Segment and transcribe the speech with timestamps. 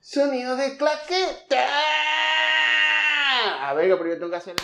[0.00, 1.66] Sonido de claqueta.
[3.62, 4.54] A ver, pero yo tengo que hacer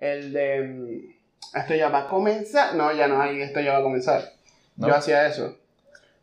[0.00, 0.60] el de.
[0.62, 2.74] mm, Esto ya va a comenzar.
[2.74, 4.22] No, ya no hay, esto ya va a comenzar.
[4.76, 4.88] ¿No?
[4.88, 5.58] Yo hacía eso.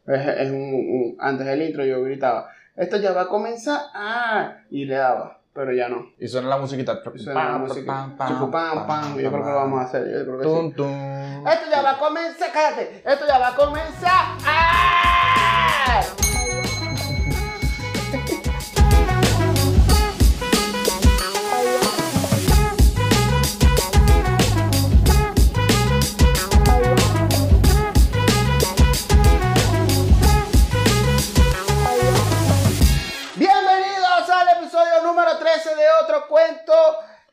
[0.08, 3.80] Es, es un- un- antes del intro yo gritaba, esto ya va a comenzar.
[3.94, 6.08] Ah, y le daba, pero ya no.
[6.18, 7.00] Y suena la musiquita.
[7.16, 7.86] Suena la música.
[7.86, 9.18] Pam, pam.
[9.20, 10.06] Yo creo que lo vamos a hacer.
[10.12, 10.50] Yo creo que sí.
[10.50, 11.48] Tum, tum.
[11.48, 13.04] Esto ya va a comenzar, cállate.
[13.06, 14.26] Esto ya va a comenzar.
[14.46, 14.99] ¡Ah!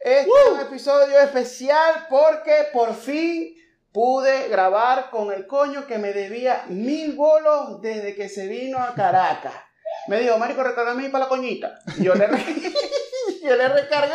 [0.07, 3.57] Este es un episodio especial porque por fin
[3.91, 8.95] pude grabar con el coño que me debía mil bolos desde que se vino a
[8.95, 9.53] Caracas.
[10.07, 11.81] Me dijo, Marico, recárgame para la coñita.
[12.01, 12.29] Yo le,
[13.43, 14.15] yo le recargué,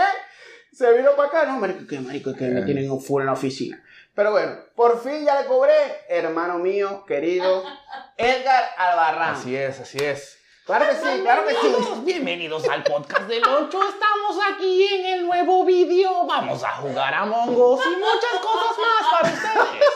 [0.71, 1.45] se vino para acá.
[1.47, 3.83] No, Marico, que Marico, que me tienen un full en la oficina.
[4.15, 5.73] Pero bueno, por fin ya le cobré,
[6.07, 7.65] hermano mío, querido,
[8.17, 9.35] Edgar Albarrán.
[9.35, 10.40] Así es, así es.
[10.71, 11.75] Claro que sí, claro que sí.
[12.05, 13.65] Bienvenidos al podcast del 8.
[13.67, 16.25] Estamos aquí en el nuevo vídeo.
[16.25, 19.89] Vamos a jugar a Mongos y muchas cosas más para ustedes.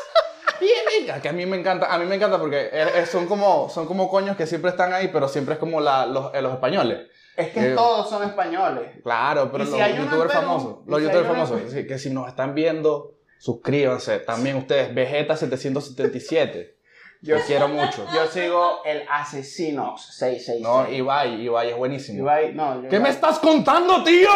[0.59, 1.21] Bienvenidos.
[1.21, 3.85] Que a mí me encanta, a mí me encanta porque eh, eh, son como, son
[3.85, 7.07] como coños que siempre están ahí, pero siempre es como la- los, eh, los españoles.
[7.37, 9.01] Es que Eh, todos son españoles.
[9.01, 11.45] Claro, pero ¿Y si los hay uno youtubers famosos, ¿Y los si hay youtubers uno
[11.47, 14.19] famosos, sí, que si nos están viendo, suscríbanse.
[14.19, 16.74] También ustedes, Vegeta777.
[17.25, 18.05] Yo quiero mucho.
[18.13, 20.61] Yo sigo el asesino 666.
[20.61, 22.19] No, Ibai, Ibai es buenísimo.
[22.19, 24.29] Ibai, no, yo- ¿Qué me estás contando, tío?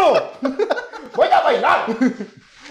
[1.15, 1.85] ¡Voy a bailar!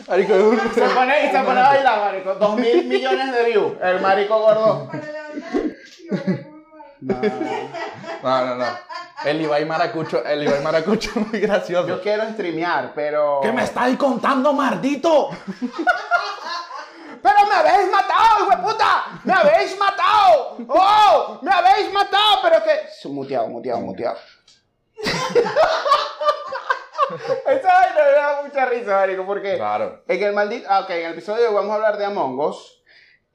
[0.09, 0.35] Marico,
[0.75, 2.35] Se pone y se pone a bailar, marico.
[2.35, 3.73] Dos mil millones de views.
[3.83, 4.91] El marico gordo.
[7.01, 7.15] No,
[8.23, 8.65] No, no, no.
[9.25, 11.89] El Ibai Maracucho, el Ibai Maracucho es muy gracioso.
[11.89, 13.41] yo quiero streamear, pero.
[13.43, 15.31] ¿Qué me estáis contando, maldito?
[17.23, 19.21] ¡Pero me habéis matado, hijo de puta!
[19.25, 20.57] ¡Me habéis matado!
[20.69, 21.39] ¡Oh!
[21.43, 22.39] ¡Me habéis matado!
[22.43, 23.09] Pero que.
[23.09, 24.19] Muteado, muteado, muteado.
[27.47, 29.57] Esa vaina me da mucha risa, marico, porque.
[29.57, 30.03] Claro.
[30.07, 30.67] En el maldito.
[30.71, 32.83] Ah, ok, en el episodio vamos a hablar de Among Us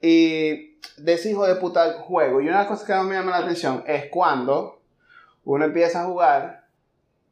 [0.00, 2.40] y de ese hijo de puta juego.
[2.40, 4.82] Y una cosas que me llama la atención es cuando
[5.44, 6.63] uno empieza a jugar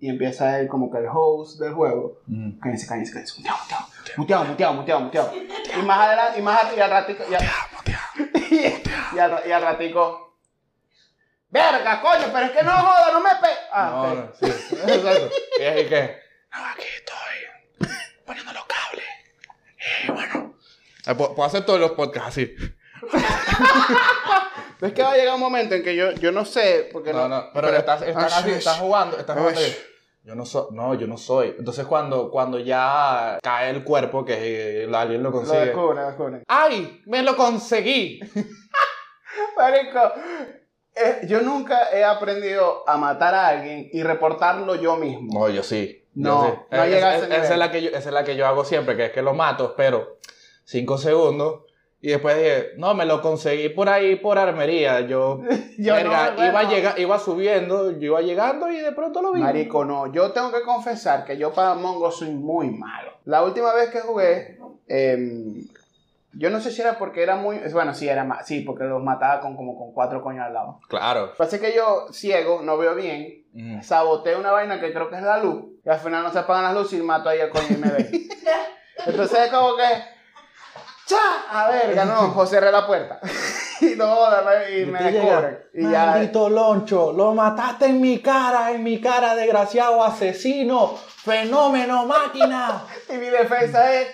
[0.02, 2.18] y empieza él como que el host del juego.
[2.26, 2.58] Mm.
[2.58, 3.38] Cállense, cállense, cállense.
[3.38, 5.80] Muteado, muteado, muteado, muteado, muteado, muteado.
[5.80, 7.22] Y más adelante, y más y al ratico.
[7.30, 7.42] Y al,
[9.14, 10.36] y al, y al ratico.
[11.50, 13.48] Verga, coño, pero es que no joda, no me pe.
[13.72, 14.14] Ah, No, ok.
[14.18, 14.46] no, sí.
[14.46, 15.30] Exacto.
[15.60, 16.16] Y es que.
[16.52, 17.88] No, aquí estoy
[18.26, 19.06] poniendo los cables.
[20.02, 20.54] Y bueno.
[21.06, 22.52] Eh, Puedo hacer todos los podcasts así.
[24.80, 27.28] Es que va a llegar un momento en que yo, yo no sé, porque No,
[27.28, 29.60] no, pero, estás, estás, Ah, así, sí, estás jugando, estás jugando.
[30.24, 31.54] Yo no soy, no, yo no soy.
[31.58, 35.66] Entonces cuando, cuando ya cae el cuerpo, que el alien lo Lo consigue.
[35.66, 36.42] descubre, lo descubre.
[36.46, 37.02] ¡Ay!
[37.06, 38.20] ¡Me lo conseguí!
[39.56, 40.12] Marico,
[40.94, 45.40] eh, yo nunca he aprendido a matar a alguien y reportarlo yo mismo.
[45.40, 46.04] No, yo sí.
[46.14, 46.58] yo No, sí.
[46.70, 47.44] no Eh, llega a es- ese es- nivel.
[47.44, 49.22] esa, es la que yo, esa es la que yo hago siempre, que es que
[49.22, 50.18] lo mato, espero
[50.64, 51.62] cinco segundos.
[52.04, 55.00] Y después dije, no, me lo conseguí por ahí, por armería.
[55.02, 55.40] Yo,
[55.78, 56.50] Yo verga, no, bueno.
[56.50, 59.40] iba, llega, iba subiendo, yo iba llegando y de pronto lo vi.
[59.40, 60.12] Marico, no.
[60.12, 63.12] Yo tengo que confesar que yo para Mongo soy muy malo.
[63.24, 64.58] La última vez que jugué,
[64.88, 65.64] em,
[66.32, 67.58] yo no sé si era porque era muy...
[67.72, 70.80] Bueno, sí, era sí, porque los mataba con, como con cuatro coños al lado.
[70.88, 71.20] Claro.
[71.26, 73.82] Lo que pasa es que yo, ciego, no veo bien, Mm.
[73.82, 76.64] saboteé una vaina que creo que es la luz, y al final no se apagan
[76.64, 78.10] las luces y mato ahí al coño y me ve.
[79.06, 79.82] Entonces es como que...
[81.06, 81.16] ¡Cha!
[81.50, 83.20] A ver, ganó, José cerré la puerta.
[83.80, 84.16] y no,
[84.70, 85.64] y me llega, descubren.
[85.74, 86.06] Y ya...
[86.06, 92.84] Maldito loncho, lo mataste en mi cara, en mi cara, desgraciado asesino, fenómeno máquina.
[93.08, 94.08] Y mi defensa es...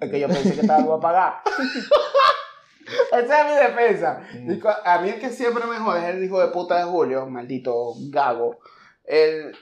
[0.00, 1.34] Es que yo pensé que estaba algo apagado.
[3.12, 4.22] Esa es mi defensa.
[4.34, 6.84] Y cu- a mí el que siempre me jode es el hijo de puta de
[6.84, 8.58] Julio, maldito gago.
[9.04, 9.56] El,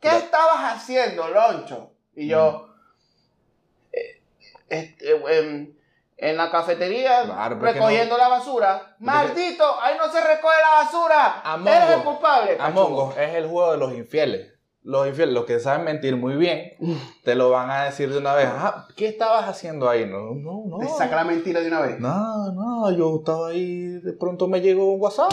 [0.00, 1.92] ¿Qué estabas haciendo, Loncho?
[2.14, 2.69] Y yo...
[4.70, 5.76] este,
[6.16, 8.96] en la cafetería Claro, pero es que recogiendo la basura.
[9.00, 9.64] ¡Maldito!
[9.80, 11.42] ¡Ahí no se recoge la basura!
[11.76, 12.56] ¡Eres el culpable!
[12.60, 14.52] Among Us es el juego de los infieles.
[14.82, 16.72] Los infieles, los que saben mentir muy bien,
[17.22, 18.48] te lo van a decir de una vez.
[18.50, 20.06] Ah, ¿qué estabas haciendo ahí?
[20.06, 20.78] No, no, no.
[20.78, 22.00] Te saca la mentira de una vez.
[22.00, 25.32] No, no, yo estaba ahí, de pronto me llegó un WhatsApp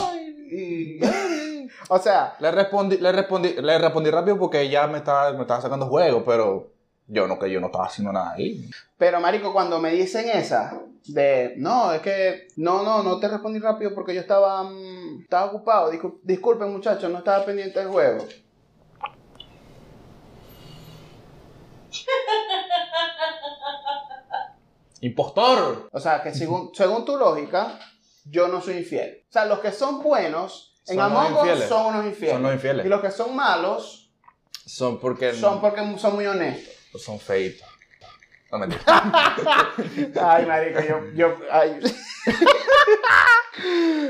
[0.51, 1.00] y...
[1.00, 1.00] y-
[1.89, 5.62] O sea, le respondí, le respondí, le respondí rápido porque ya me estaba, me estaba
[5.62, 6.72] sacando juego, pero
[7.07, 8.69] yo no, que yo no estaba haciendo nada ahí.
[8.98, 13.59] Pero, marico, cuando me dicen esa, de, no, es que, no, no, no te respondí
[13.59, 15.92] rápido porque yo estaba, mm, Estaba ocupado.
[15.92, 18.25] Discul- disculpen, muchachos, no estaba pendiente del juego.
[25.01, 25.89] ¡Impostor!
[25.92, 27.80] O sea, que según, según tu lógica,
[28.25, 29.24] yo no soy infiel.
[29.30, 32.33] O sea, los que son buenos en Among Us son unos infieles.
[32.33, 32.86] Son los infieles.
[32.86, 34.12] Y los que son malos
[34.65, 36.74] Son porque son porque son muy honestos.
[36.97, 37.67] Son feitos.
[38.51, 38.81] No mentira.
[40.21, 41.79] Ay, marico, yo, yo, ay.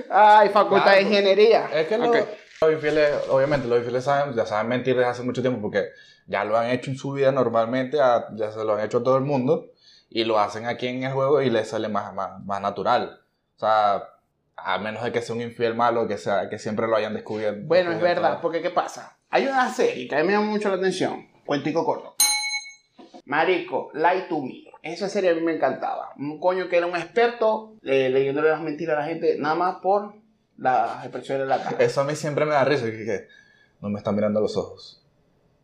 [0.10, 1.02] ay, facultad de Claro.
[1.08, 1.70] ingeniería.
[1.74, 2.18] Es que Ok.
[2.62, 5.90] los infieles, obviamente, los infieles saben, ya saben mentir desde hace mucho tiempo porque
[6.28, 9.04] ya lo han hecho en su vida normalmente, a- ya se lo han hecho a
[9.04, 9.66] todo el mundo
[10.10, 13.22] y lo hacen aquí en el juego y les sale más, más, más natural.
[13.56, 14.04] O sea,
[14.56, 17.62] a menos de que sea un infiel malo, que, sea, que siempre lo hayan descubierto.
[17.66, 19.18] Bueno, es verdad, porque ¿qué pasa?
[19.30, 21.28] Hay una serie que a mí me llama mucho la atención.
[21.46, 22.07] Cuentico corto.
[23.28, 24.64] Marico, Lie to Me.
[24.82, 26.10] Esa serie a mí me encantaba.
[26.18, 29.76] Un coño que era un experto eh, leyéndole las mentiras a la gente nada más
[29.82, 30.14] por
[30.58, 31.78] las expresiones de la cara.
[31.80, 33.28] Eso a mí siempre me da risa, que, que
[33.82, 35.04] no me están mirando a los ojos.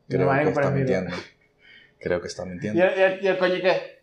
[0.09, 1.15] Creo que está es mintiendo.
[1.99, 2.83] Creo que está ¿Y mintiendo.
[2.83, 3.93] el, y el- y el coño qué?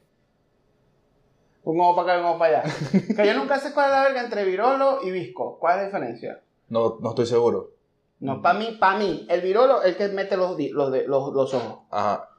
[1.65, 2.75] Un ojo para acá y un ojo para allá.
[3.15, 5.59] que yo nunca sé cuál es la verga entre virolo y visco.
[5.59, 6.41] ¿Cuál es la diferencia?
[6.71, 7.73] No, no estoy seguro.
[8.21, 11.55] No, para mí, para mí, el virolo es el que mete los, los, los, los
[11.55, 11.81] ojos.
[11.91, 12.30] Ajá.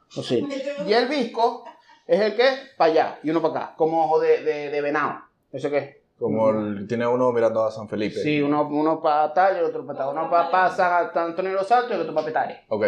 [0.86, 1.64] Y el visco
[2.06, 5.20] es el que para allá y uno para acá, como ojo de, de, de venado.
[5.52, 6.02] ¿Eso qué?
[6.18, 8.16] Como el- tiene uno mirando a San Felipe.
[8.20, 10.08] Sí, uno, uno para tal y el otro para tal.
[10.10, 12.64] Uno para San Antonio de los Altos y el otro para Petare.
[12.68, 12.86] Ok.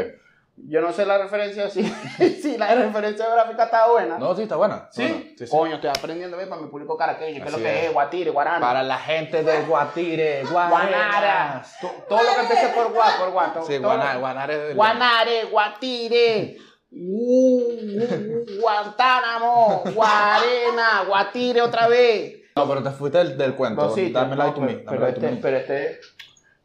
[0.56, 1.82] Yo no sé la referencia, si,
[2.42, 4.18] si la referencia gráfica está buena.
[4.18, 4.86] No, sí, está buena.
[4.92, 5.02] ¿Sí?
[5.02, 5.50] Bueno, sí, sí.
[5.50, 7.92] Coño, estoy aprendiendo bien para mi público caraqueño, que es lo que es.
[7.92, 8.60] guatire, guarana.
[8.60, 10.86] Para la gente de Guatire, Guanara.
[10.86, 11.80] Guanaras.
[11.80, 13.52] To- Todo lo que empiece por gua, por gua.
[13.52, 16.56] to- Sí, Guanare, Guanare Guanare, Guatire,
[16.96, 22.36] uh, Guantánamo, Guarena, Guatire otra vez.
[22.56, 23.82] No, pero te fuiste del, del cuento.
[23.82, 24.74] No, sí, Dame no, like to me.
[24.74, 25.42] pero, Dame pero like to este, me.
[25.42, 26.00] pero este,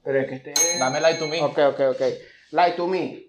[0.03, 0.79] pero es que este.
[0.79, 1.41] Dame like to me.
[1.41, 2.01] Ok, ok, ok.
[2.51, 3.25] Like to me.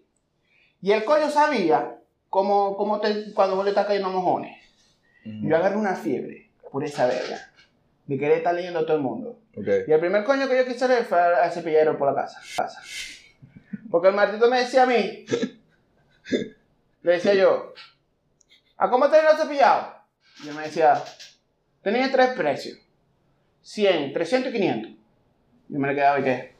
[0.82, 1.96] Y el coño sabía
[2.28, 4.56] cómo, cómo te, cuando vos le estás cayendo mojones.
[5.24, 5.48] Ujú.
[5.48, 7.50] Yo agarré una fiebre por esa verga.
[8.06, 9.38] De querer estar leyendo a todo el mundo.
[9.56, 9.66] Ok.
[9.86, 12.40] Y el primer coño que yo quise leer fue al cepillero por la casa.
[12.56, 12.82] casa.
[13.90, 15.24] Porque el martito me decía a mí,
[17.02, 17.72] le decía yo,
[18.76, 19.94] ¿a cómo tenés el cepillado?
[20.44, 21.02] Y él me decía,
[21.82, 22.78] tenía tres precios,
[23.62, 24.92] 100, 300 y 500.
[25.68, 26.54] Yo me le quedaba y qué.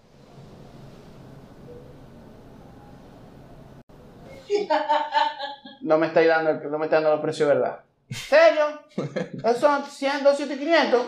[5.83, 7.81] No me estáis dando, el- no me estáis dando los precios de verdad.
[8.11, 8.81] ¿Serio?
[9.45, 11.07] Esos son 100, 200 y 500.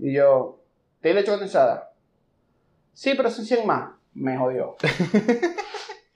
[0.00, 0.60] Y yo,
[1.00, 1.92] ¿te leche condensada?
[2.94, 3.90] Sí, pero son 100 más.
[4.14, 4.76] Me jodió.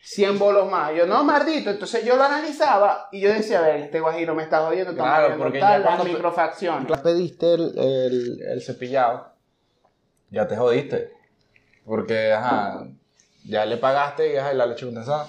[0.04, 0.93] 100 bolos más.
[0.94, 1.70] Yo, no, maldito.
[1.70, 4.90] Entonces yo lo analizaba y yo decía, a ver, este guajiro me está jodiendo.
[4.90, 7.00] estamos Claro, porque tal, ya las cuando- microfracciones.
[7.00, 9.32] pediste el, el, el cepillado,
[10.31, 11.12] ya te jodiste.
[11.84, 12.84] Porque, ajá,
[13.44, 15.28] ya le pagaste y ajá, la leche condensada.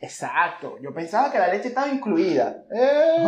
[0.00, 0.76] Exacto.
[0.82, 2.64] Yo pensaba que la leche estaba incluida.
[2.72, 3.24] Eh.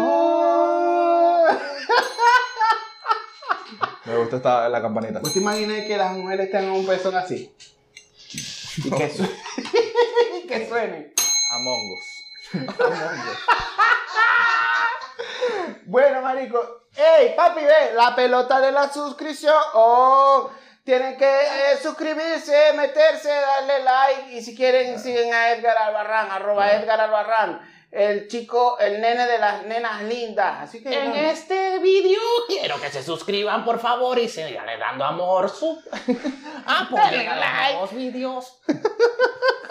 [4.04, 5.20] Me gusta esta, la campanita.
[5.22, 7.52] ¿Usted imagina que las mujeres tengan un pezón así?
[8.84, 9.26] Y que, su- y
[10.58, 11.14] que suenen.
[11.50, 12.24] Among Us.
[15.86, 16.58] Bueno, marico.
[16.96, 17.92] ¡Ey, papi, ve!
[17.94, 19.54] La pelota de la suscripción.
[19.74, 20.50] ¡Oh!
[20.84, 24.32] Tienen que eh, suscribirse, meterse, darle like.
[24.32, 27.60] Y si quieren, siguen a Edgar Albarrán, arroba Edgar Albarrán.
[27.90, 30.62] El chico, el nene de las nenas lindas.
[30.62, 30.92] Así que.
[30.92, 31.16] En no.
[31.16, 35.48] este vídeo quiero que se suscriban por favor y sigan dando amor.
[35.48, 35.80] Su...
[36.66, 37.80] Apoyen a like.
[37.80, 38.58] los vídeos.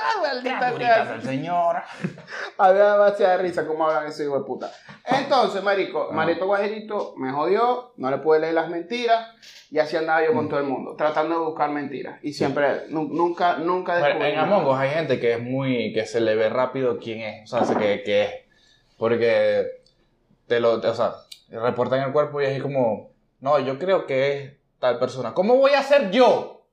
[0.07, 0.72] Ah, maldita
[1.05, 1.77] del Señor.
[2.57, 4.72] A mí me da demasiada risa cómo hablan ese hijo de puta.
[5.07, 9.29] Entonces, marico, Marito Guajerito me jodió, no le pude leer las mentiras
[9.69, 12.19] y así andaba yo con todo el mundo, tratando de buscar mentiras.
[12.24, 14.47] Y siempre, nu- nunca, nunca descubrí en nada.
[14.47, 15.93] Among Us hay gente que es muy.
[15.93, 17.53] que se le ve rápido quién es.
[17.53, 18.31] O sea, se- que, que es.
[18.97, 19.67] Porque
[20.47, 20.74] te lo.
[20.75, 21.13] O sea,
[21.51, 23.12] reportan el cuerpo y es como.
[23.41, 25.33] No, yo creo que es tal persona.
[25.33, 26.67] ¿Cómo voy a ser yo?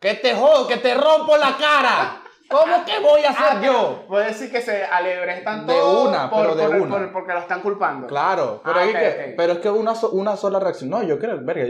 [0.00, 2.22] Que te jodo, que te rompo la cara.
[2.50, 4.04] ¿Cómo que voy a ser Ah, yo?
[4.08, 6.90] Puede decir que se alebrestan De todo una, por- pero de por- una.
[6.90, 8.06] por- porque lo están culpando.
[8.06, 10.90] Claro, pero, Ah, que- pero es que una, so- una sola reacción.
[10.90, 11.64] No, yo creo, verga,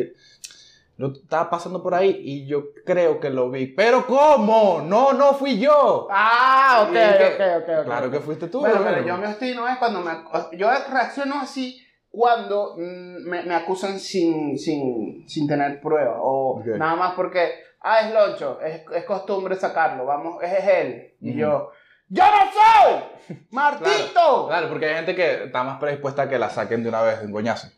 [0.97, 3.69] yo estaba pasando por ahí y yo creo que lo vi.
[3.69, 4.83] ¿Pero cómo?
[4.85, 6.07] No, no fui yo.
[6.11, 7.85] Ah, ok, que- ok, ok, ok.
[7.87, 8.61] Claro que fuiste tú.
[8.61, 10.13] Bueno, pero yo me obstino es cuando me...
[10.59, 16.17] Yo reacciono así cuando mm, me, me acusan sin, sin, sin tener pruebas.
[16.21, 21.15] O nada más porque, ah, es Loncho, es, es costumbre sacarlo, vamos, ese es él.
[21.21, 21.71] Y yo,
[22.09, 23.37] ¡yo no soy!
[23.51, 24.47] ¡Martito!
[24.49, 27.21] Claro, porque hay gente que está más predispuesta a que la saquen de una vez
[27.21, 27.69] de un coñazo.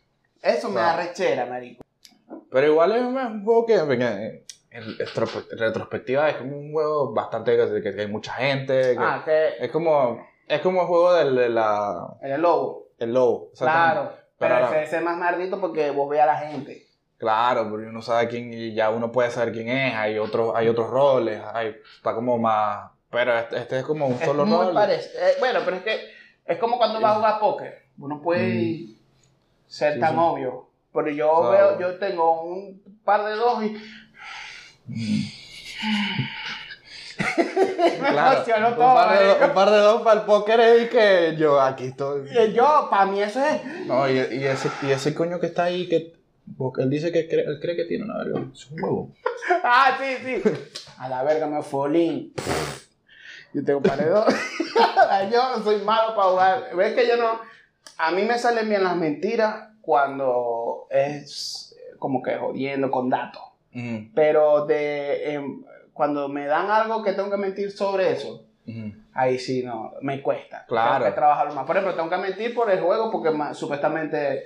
[0.41, 0.97] Eso me Claro.
[0.97, 1.83] da rechera, marico.
[2.51, 4.97] Pero igual es un juego que, en en
[5.57, 8.93] retrospectiva es como un juego bastante que, que hay mucha gente.
[8.93, 12.87] que- Ah, que Es como es como el juego del de la el lobo.
[12.99, 13.51] el lobo.
[13.57, 14.11] Claro.
[14.37, 16.87] Pero ese es más maldito porque vos ve a la gente.
[17.23, 20.67] Claro, porque uno sabe quién y ya uno puede saber quién es, hay otros hay
[20.67, 24.57] otros roles, hay está como más pero este, este es como un Es solo muy
[24.65, 24.73] rol.
[24.73, 25.19] parecido.
[25.25, 25.99] Eh, bueno, pero es que
[26.45, 27.83] es como cuando vas a jugar póker.
[27.99, 28.87] Uno puede
[29.67, 29.93] ser Mm.
[29.95, 30.17] Sí, tan sí.
[30.19, 30.67] obvio.
[30.93, 33.69] Pero yo veo, yo tengo un par de dos y
[38.01, 38.95] me Claro, emocionó un, todo.
[38.95, 39.45] par de, marico.
[39.45, 42.27] un par de dos para el póker es que yo aquí estoy.
[42.29, 43.63] Y Yo, para mí eso es.
[43.87, 46.13] No, y, y ese, y ese coño que está ahí, que
[46.57, 48.45] porque él dice que cree, él cree que tiene una verga.
[48.53, 49.11] Es un huevo.
[49.65, 50.41] Ah, sí, sí.
[50.97, 52.33] A la verga me folín.
[53.53, 54.25] Yo tengo par de dos.
[55.31, 56.75] yo soy malo para jugar.
[56.75, 57.39] ¿Ves que yo no?
[57.97, 63.43] A mí me salen bien las mentiras cuando es eh, como que jodiendo con datos.
[64.13, 68.45] Pero de em, cuando me dan algo que tengo que mentir sobre eso,
[69.13, 70.65] ahí sí no, me cuesta.
[70.67, 71.03] Claro.
[71.03, 71.65] Tengo que trabajarlo más.
[71.65, 74.43] Por ejemplo, tengo que mentir por el juego porque supuestamente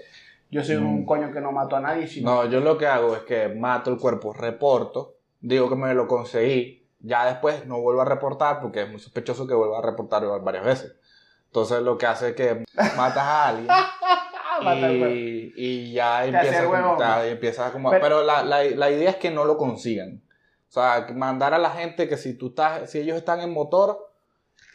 [0.49, 1.05] yo soy un Mm.
[1.05, 2.07] coño que no mato a nadie.
[2.07, 5.93] Sino No, yo lo que hago es que mato el cuerpo, reporto, digo que me
[5.93, 9.81] lo conseguí, ya después no vuelvo a reportar porque es muy sospechoso que vuelva a
[9.81, 10.95] reportar varias veces.
[11.45, 12.63] Entonces lo que hace es que
[12.97, 13.69] matas a alguien
[15.15, 17.89] y, y ya Te empieza, hace como, ya empieza como...
[17.91, 20.21] Pero- Pero, la, la, la idea es que no lo consigan.
[20.69, 24.06] O sea, mandar a la gente que si tú estás, si ellos están en motor,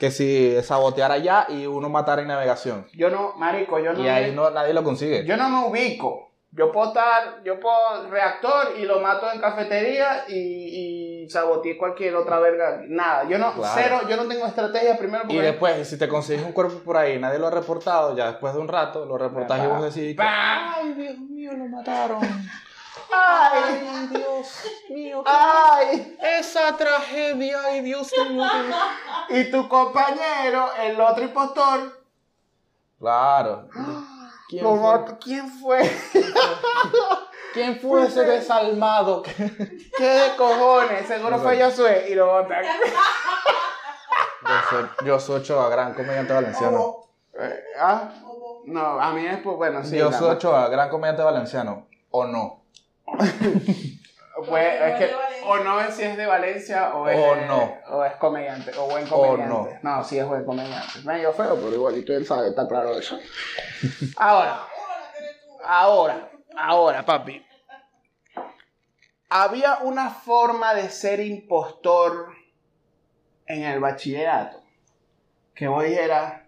[0.03, 2.85] que si sabotear allá y uno matar en navegación.
[2.93, 5.25] Yo no, marico, yo no, Y ahí no, nadie lo consigue.
[5.25, 6.33] yo no me ubico.
[6.51, 12.17] Yo puedo estar, yo puedo reactor y lo mato en cafetería y, y saboteé cualquier
[12.17, 12.83] otra verga.
[12.89, 13.73] Nada, yo no, Claro.
[13.77, 15.41] cero, yo no tengo estrategia primero Y porque...
[15.43, 18.55] después, si te consigues un cuerpo por ahí y nadie lo ha reportado, ya después
[18.55, 22.19] de un rato lo reportas y vos decís, que, ay, Dios mío, lo mataron.
[23.11, 23.89] ¡Ay!
[23.91, 26.17] Ay, Dios mío, ¡Ay!
[26.39, 28.45] esa tragedia, ay, Dios mío.
[29.31, 32.01] Y tu compañero, el otro impostor,
[32.99, 33.69] Claro.
[34.49, 35.19] ¿Quién lo fue?
[35.19, 35.81] ¿quién fue?
[37.53, 39.23] ¿Quién fue ese desalmado?
[39.23, 39.33] que-
[39.97, 41.07] ¿Qué de cojones?
[41.07, 42.65] Seguro fue Josué y lo botan.
[45.05, 47.07] Yo soy, Ochoa, gran comediante valenciano.
[47.39, 48.11] Eh, ¿Ah?
[48.67, 49.97] No, a mí es pues bueno, sí.
[49.97, 51.87] yo soy Ochoa, gran comediante valenciano.
[52.11, 52.62] ¿O no?
[54.49, 55.15] Pues, es que
[55.45, 57.75] o no es si es de Valencia o es, O no.
[57.91, 59.79] o es comediante o buen O comediante.
[59.83, 60.03] no.
[60.05, 61.01] sí es buen comediante.
[61.05, 63.19] Medio feo, pero igualito él sabe, está claro eso.
[64.17, 64.67] Ahora,
[65.65, 67.45] ahora, ahora, papi.
[69.29, 72.29] Había una forma de ser impostor
[73.47, 74.59] en el bachillerato
[75.55, 76.43] que vos dijeras,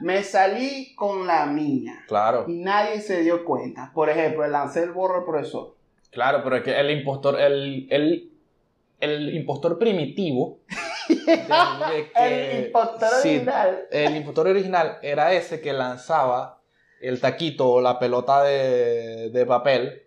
[0.00, 2.44] me salí con la mía Claro.
[2.48, 3.90] y nadie se dio cuenta.
[3.94, 5.76] Por ejemplo, lancé el borro al profesor.
[6.12, 8.30] Claro, pero es que el impostor, el, el,
[9.00, 10.60] el impostor primitivo.
[11.08, 13.80] de- de que- El impostor sí, original.
[13.90, 16.60] El impostor original era ese que lanzaba
[17.00, 20.06] el taquito o la pelota de, de papel.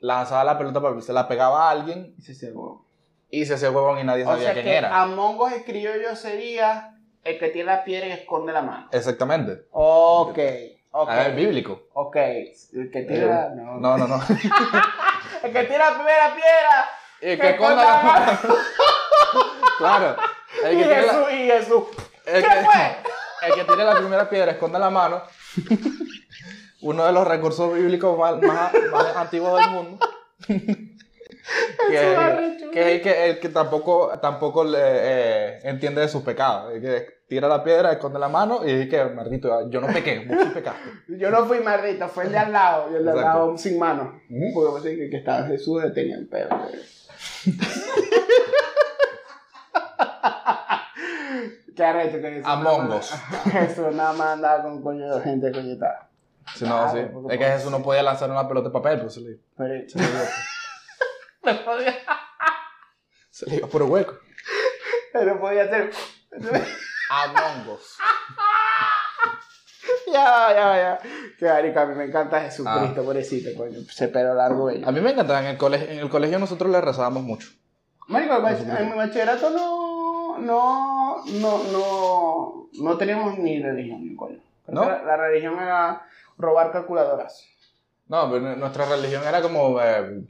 [0.00, 2.84] Lanzaba la pelota de papel, se la pegaba a alguien Y se cegó.
[3.30, 5.00] y se y nadie O sabía sea quién que era.
[5.02, 8.88] Among Us escribió yo sería el que tiene la piedra y esconde la mano.
[8.90, 9.66] Exactamente.
[9.70, 10.38] Ok,
[10.92, 11.08] ok.
[11.10, 11.88] Ah, es bíblico.
[11.94, 13.50] Ok, el que tira...
[13.54, 13.78] No.
[13.80, 14.22] No, no, no.
[15.42, 16.88] El que tira la primera piedra.
[17.20, 18.38] Y Que que esconda la mano.
[19.78, 20.16] claro.
[20.64, 21.82] El Y que, la, Jesús, y Jesús.
[22.26, 22.96] el ¿Qué que- fue?
[23.48, 25.22] el que tiene la primera piedra esconde la mano.
[26.82, 28.72] Uno de los recursos bíblicos más
[29.16, 29.98] antiguos del mundo.
[31.90, 32.70] que, arrecho.
[32.70, 36.72] que es el que, el que tampoco, tampoco le, eh, entiende de sus pecados.
[36.72, 40.38] Que tira la piedra, esconde la mano y dice que, maldito, yo no pequé, vos
[40.42, 40.88] sí pecaste.
[41.18, 42.90] Yo no fui maldito, fue el de al lado.
[42.92, 44.20] Y el de al lado sin mano.
[44.30, 44.54] Ujú.
[44.54, 46.48] Porque pensé que, que estaba Jesús tenía el pelo.
[51.74, 52.46] Qué arrecho que Jesús.
[52.46, 53.10] Among nada Us.
[53.10, 56.08] más- Jesús nada más andaba con coño gente coñetada.
[56.54, 57.32] Si no, Claro, sí.
[57.34, 59.84] Es que Jesús no podía lanzar una pelota de papel, se le, Pero,
[61.58, 61.94] no podía,
[63.30, 64.14] se le dio por hueco.
[65.12, 65.90] pero podía ser.
[67.10, 67.98] Among Us.
[70.12, 70.98] ya, ya, ya.
[71.38, 73.04] Qué marica, a mí me encanta Jesucristo, Ah.
[73.04, 73.78] pobrecito, coño.
[73.80, 74.86] Ese pelo largo bello.
[74.88, 75.40] A mí me encantaba.
[75.40, 77.48] En el, colegio, en el colegio nosotros le rezábamos mucho.
[78.08, 84.38] Marico, en mi bachillerato no, no, no, no, no teníamos ni religión, ni coño.
[84.68, 84.84] ¿No?
[84.88, 86.06] La, la religión era
[86.38, 87.44] robar calculadoras.
[88.08, 89.80] No, pero nu- nuestra religión era como...
[89.80, 90.24] eh,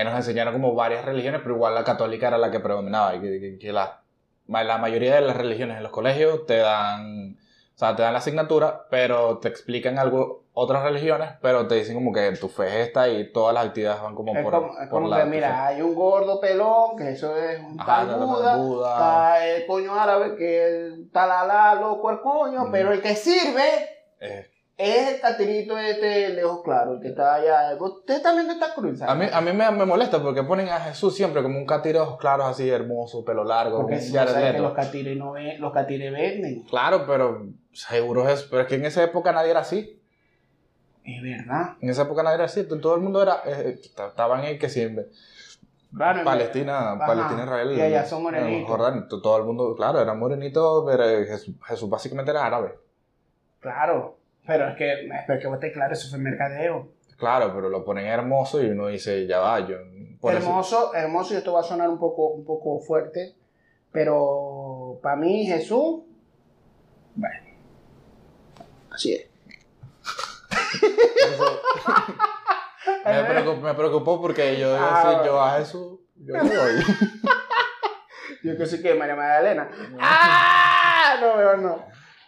[0.00, 3.14] eh, nos enseñaron como varias religiones, pero igual la católica era la que predominaba.
[3.16, 4.00] Y que, que- que la,
[4.46, 7.36] la mayoría de las religiones en los colegios te dan...
[7.74, 11.94] O sea, te dan la asignatura, pero te explican algo, otras religiones, pero te dicen
[11.94, 14.72] como que tu fe es esta y todas las actividades van como Es por, como,
[14.72, 15.54] es por como la que, mira, fe.
[15.54, 18.90] hay un gordo pelón, que eso es un Ajá, tal Buda, Buda.
[19.36, 22.72] está el coño árabe, que es el tal Alá, loco el coño, Mm.
[22.72, 23.62] pero el que sirve
[24.20, 27.76] Eh, es el catirito este de ojos claros, el que está allá.
[27.78, 29.02] Usted también está cruz.
[29.02, 31.94] a mí, a mí me, me molesta porque ponen a Jesús siempre como un catire
[31.98, 34.62] de ojos claros así, hermoso, pelo largo, Porque si Jared no sabes que Leto.
[34.62, 36.62] los catires no ven, los catires venden.
[36.62, 40.00] Claro, pero seguro es, pero es que en esa época nadie era así.
[41.04, 41.70] Es verdad.
[41.80, 45.06] En esa época nadie era así, todo el mundo era, eh, estaban ahí que siempre.
[45.96, 47.06] Claro, en Palestina, Ajá.
[47.06, 47.72] Palestina, Israel.
[47.72, 48.68] Y allá son morenitos.
[48.70, 52.74] Jordán, to- todo el mundo, claro, era morenito, pero Jesús, Jesús básicamente era árabe.
[53.60, 54.17] Claro.
[54.48, 56.88] Pero es que, espero que vos estés claro, eso fue mercadeo.
[57.18, 59.76] Claro, pero lo ponen hermoso y uno dice, ya va, yo.
[59.76, 63.34] eso- hermoso, hermoso, y esto va a sonar un poco, un poco fuerte,
[63.92, 66.00] pero para mí Jesús,
[67.14, 67.36] bueno,
[68.90, 69.26] así es.
[70.82, 71.60] eso-
[73.04, 76.82] me, preocupó, me preocupó porque yo Ah, yo a Jesús, yo le doy.
[78.44, 79.68] Yo que sí que María Magdalena.
[79.98, 81.16] ¡Ah!
[81.20, 81.84] No, mejor no.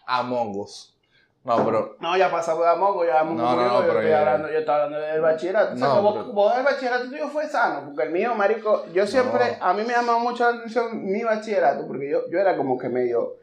[0.06, 0.98] Among Us.
[1.42, 1.97] No, pero.
[2.00, 4.50] No, ya pasamos de Amongo, ya Amongo No, no, murió, no, yo, pero estoy hablando,
[4.50, 5.75] yo estaba hablando del bachillerato.
[5.75, 9.06] O sea, No, vos, vos el bachillerato tuyo fue sano, porque el mío, marico, yo
[9.06, 12.76] siempre, a mí me llamaba mucho la atención mi bachillerato, porque yo, yo era como
[12.78, 13.37] que medio,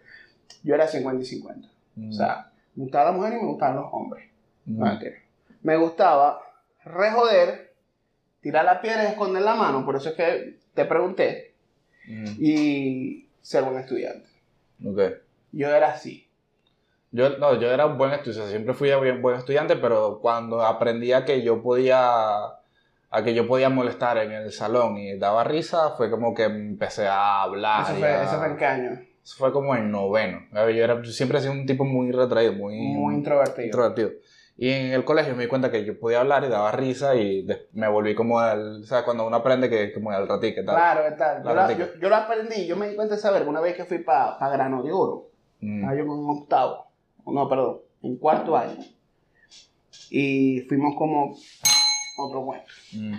[0.64, 1.68] yo era 50 y 50.
[2.10, 4.30] O sea, me gustaba la mujer y me gustaban los hombres.
[4.66, 5.00] mm, No.
[5.64, 6.40] Me gustaba
[6.86, 7.74] rejoder,
[8.42, 11.56] tirar la piedra y esconder la mano, por eso es que te pregunté,
[12.08, 14.30] mm, y ser buen estudiante.
[14.86, 15.00] ok.
[15.52, 16.27] Yo era así.
[17.12, 21.14] Yo, no, yo era un buen estudiante, siempre fui un buen estudiante, pero cuando aprendí
[21.14, 22.00] a que yo podía,
[22.46, 27.08] a que yo podía molestar en el salón y daba risa, fue como que empecé
[27.08, 27.84] a hablar.
[27.86, 28.92] Eso fue, a- eso fue en qué año.
[29.24, 30.40] eso fue como en noveno.
[30.54, 33.66] Yo, era, yo siempre he sido un tipo muy retraído, muy, Muy introvertido.
[33.66, 34.10] introvertido.
[34.60, 37.48] Y en el colegio me di cuenta que yo podía hablar y daba risa y
[37.74, 40.76] me volví como el, sea, cuando uno aprende que como el ratique, tal.
[40.76, 41.38] Claro, ¿qué tal?
[41.38, 43.76] Yo, Claro, la- yo, yo lo aprendí, yo me di cuenta de saber una vez
[43.78, 45.28] que fui para Grano de Oro.
[45.62, 46.87] Mm, Estaba yo con un octavo,
[47.34, 48.78] no, perdón, en cuarto año.
[50.10, 51.36] Y fuimos como
[52.18, 52.66] otro cuento.
[52.94, 53.14] mm.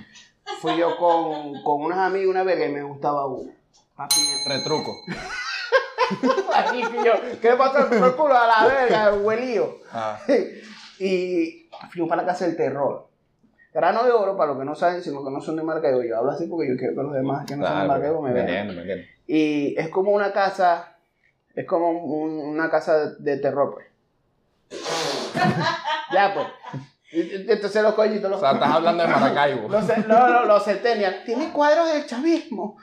[0.60, 3.52] Fui yo con, con unos amigos una vez que me gustaba uno.
[3.94, 4.16] Papi,
[4.46, 4.96] Retruco.
[6.54, 7.12] aquí fui yo.
[7.40, 9.76] ¿Qué al primer culo a la verga, huelío?
[9.92, 10.18] Ah,
[10.98, 13.06] y fuimos para la casa del terror.
[13.72, 16.02] Grano de oro, para los que no saben, si los que no son de Maracaibo,
[16.02, 18.32] yo hablo así porque yo quiero que los demás que no son de Maracaibo me
[18.32, 19.04] me vean.
[19.26, 20.96] Y es como una casa,
[21.54, 23.86] es como un- una casa de terror, pues.
[26.12, 26.46] Ya, pues.
[27.10, 29.68] Entonces los coñitos, O los, sea, estás hablando de Maracaibo.
[29.68, 32.76] los, no, no, los centennials, tiene cuadros del chavismo.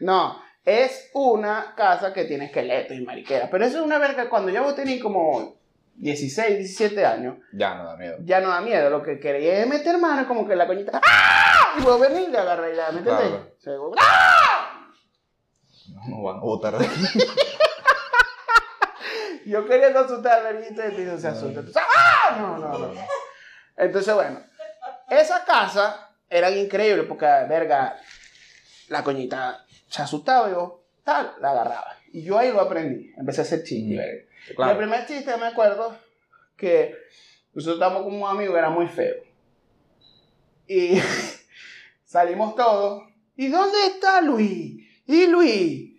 [0.00, 3.48] no, es una casa que tiene esqueletos y mariqueras.
[3.50, 5.54] Pero eso es una verga, cuando ya vos tenés como
[5.94, 8.16] 16, 17 años, Ya no da miedo.
[8.24, 8.90] ya no da miedo.
[8.90, 11.74] Lo que quería es meter mano, como que la coñita, ¡ah!
[11.78, 13.28] Y vos venís y le agarras y la metes ahí.
[13.28, 13.46] Claro.
[13.58, 14.88] Se- ¡ah!
[16.08, 17.18] No, no van a de aquí.
[19.46, 21.60] Yo queriendo asustar al verguito y no se asusta.
[21.60, 22.36] Entonces, ¡ah!
[22.38, 22.92] No, no, no.
[23.76, 24.40] Entonces, bueno,
[25.10, 27.96] esa casa eran increíbles porque, verga,
[28.88, 31.96] la coñita se asustaba y yo, tal, la agarraba.
[32.12, 33.12] Y yo ahí lo aprendí.
[33.16, 35.96] Empecé a hacer chistes, el primer chiste me acuerdo
[36.56, 36.94] que
[37.54, 39.16] nosotros estábamos con un amigo que era muy feo.
[40.66, 41.00] Y
[42.04, 43.04] salimos todos.
[43.36, 44.82] ¿Y dónde está Luis?
[45.06, 45.91] ¿Y Luis?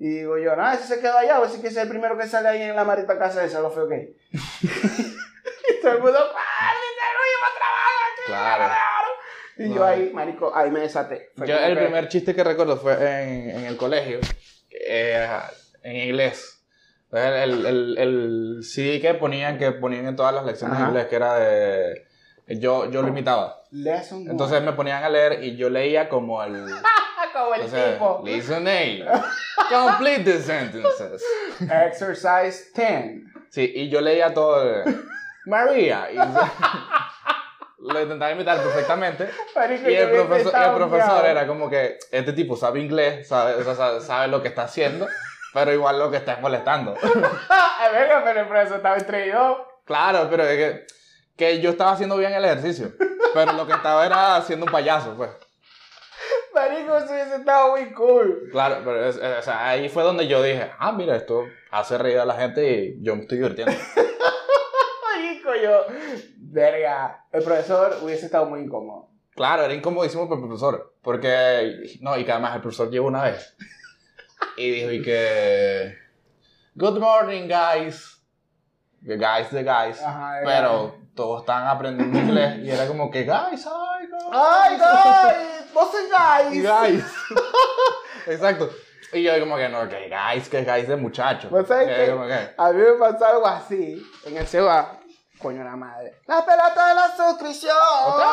[0.00, 2.16] Y digo yo, nada, ese se quedó allá, ver si que ese es el primero
[2.16, 4.08] que sale ahí en la marita casa esa, lo feo que es.
[4.62, 8.58] y todo el mundo, ¡ah, dice Luis, va a trabajar!
[8.68, 8.74] Claro.
[9.56, 9.74] Y No.
[9.76, 11.30] yo ahí, marico, ahí me desaté.
[11.36, 14.20] Fue Yo el que- primer chiste que recuerdo fue en, en el colegio,
[14.70, 15.28] eh,
[15.82, 16.54] en inglés.
[17.10, 20.84] El, el, el, el CD que ponían, que ponían en todas las lecciones Ajá.
[20.84, 22.06] de inglés, que era de...
[22.60, 23.62] Yo, yo lo imitaba.
[23.72, 26.66] Entonces me ponían a leer y yo leía como el...
[27.38, 28.22] como el Entonces, tipo.
[28.24, 29.24] listen A.
[29.70, 31.22] Complete the sentences.
[31.60, 33.22] Exercise 10.
[33.50, 34.94] Sí, y yo leía todo de...
[35.46, 36.08] María.
[36.12, 36.16] Y,
[37.78, 39.30] lo intentaba imitar perfectamente.
[39.54, 43.64] Marico, Y el profesor, el profesor era como que este tipo sabe inglés, sabe, o
[43.64, 45.06] sea, sabe, sabe lo que está haciendo,
[45.54, 46.94] pero igual lo que está es molestando.
[47.80, 49.58] Ah, verga, pero el profesor estaba dos.
[49.84, 50.86] Claro, pero es que,
[51.36, 52.92] que yo estaba haciendo bien el ejercicio,
[53.32, 55.30] pero lo que estaba era haciendo un payaso, pues.
[56.54, 58.48] Marico, eso hubiese estado muy cool.
[58.50, 62.24] Claro, pero o sea, ahí fue donde yo dije, ah, mira, esto hace reír a
[62.24, 63.72] la gente y yo me estoy divirtiendo.
[65.14, 65.86] Marico, yo.
[66.36, 69.10] Verga, el profesor hubiese estado muy incómodo.
[69.34, 73.22] Claro, era incomodísimo para el profesor, porque, no, y que además el profesor llegó una
[73.22, 73.56] vez
[74.56, 75.96] y dijo y que,
[76.74, 78.16] good morning, guys.
[79.06, 80.02] The guys, the guys.
[80.02, 84.24] Ajá, pero todos estaban aprendiendo inglés y era como que guys, ay, guys.
[84.32, 85.57] ¡Ay, guys!
[85.78, 86.62] ¡Vos sois guys!
[86.68, 87.04] guys.
[88.26, 88.70] Exacto.
[89.12, 91.50] Y yo como que no, que guys, que guys de muchachos.
[91.50, 92.10] ¿Vos sabés Que qué?
[92.12, 94.94] como que- A mí me pasó algo así en el Seba.
[95.40, 96.16] Coño la madre.
[96.26, 97.76] La pelota de la suscripción.
[98.06, 98.26] ¿Otra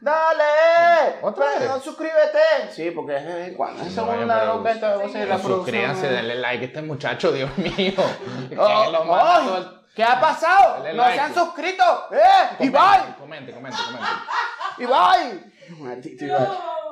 [0.00, 1.18] Dale.
[1.20, 1.82] ¿Otra Pero vez?
[1.84, 2.72] suscríbete.
[2.72, 3.82] Sí, porque es de vez en cuando.
[3.84, 5.56] Es No, pero- loca esta vos sabés, la producción.
[5.64, 7.92] Suscríbanse, denle like a este muchacho, Dios mío.
[8.48, 10.78] Que Oh, lo manda ay, todo el- ¿Qué ha pasado?
[10.78, 11.14] Dale No like.
[11.16, 11.84] se han suscrito.
[12.12, 12.16] ¡Eh!
[12.56, 13.14] Comente, ¡Ibai!
[13.18, 14.08] Comente, comente, comente.
[14.78, 15.52] ¡Ibai!
[15.78, 16.26] Maldito.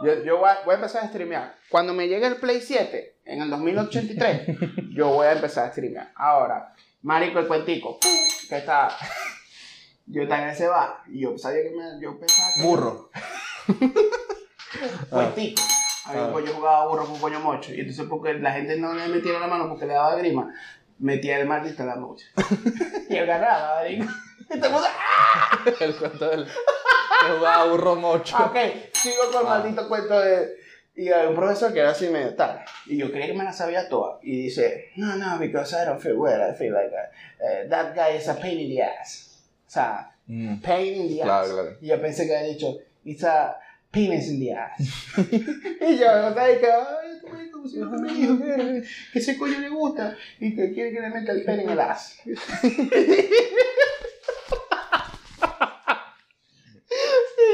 [0.05, 1.57] Yo, yo voy, a, voy a empezar a streamear.
[1.71, 4.43] Cuando me llegue el Play 7, en el 2083,
[4.95, 6.13] yo voy a empezar a streamear.
[6.15, 7.99] Ahora, Marico, el cuentico,
[8.49, 8.89] que está...
[10.11, 12.01] Yo estaba en ese bar y yo sabía que me...
[12.01, 12.63] Yo pensaba que...
[12.63, 13.11] Burro.
[15.11, 15.63] Cuentico.
[16.07, 16.31] A mí, Ah.
[16.33, 17.75] pues, yo jugaba burro con coño mocho.
[17.75, 20.51] Y entonces, porque la gente no le metía la mano porque le daba grima,
[20.99, 22.25] metía el maldito en la mocha.
[23.11, 24.07] y él ganaba, marico.
[24.51, 24.89] Y todo el mundo,
[25.81, 26.45] El cuento del.
[26.47, 28.37] Que jugaba burro mocho.
[28.39, 28.57] Ah, Ok,
[28.93, 29.59] sigo con el Ah.
[29.59, 30.57] maldito cuento de.
[30.97, 32.65] Y hay un profesor que era así medio tal.
[32.87, 34.19] Y yo creía que me la sabía toda.
[34.23, 36.41] Y dice, no, no, because I don't feel well.
[36.41, 39.39] I feel like uh, uh, that guy is a pain in the ass.
[39.67, 40.61] O sea, Mm.
[40.61, 41.53] pain in the Claro, ass.
[41.53, 41.77] claro.
[41.81, 43.57] Y yo pensé que había dicho, it's a
[43.91, 44.79] penis in the ass.
[45.31, 48.83] y yo, no sabía que, ay, tú me como si no me dijo que,
[49.13, 51.81] que ese coño le gusta y que quiere que le meta el pene en el
[51.81, 52.19] ass.
[52.25, 52.31] y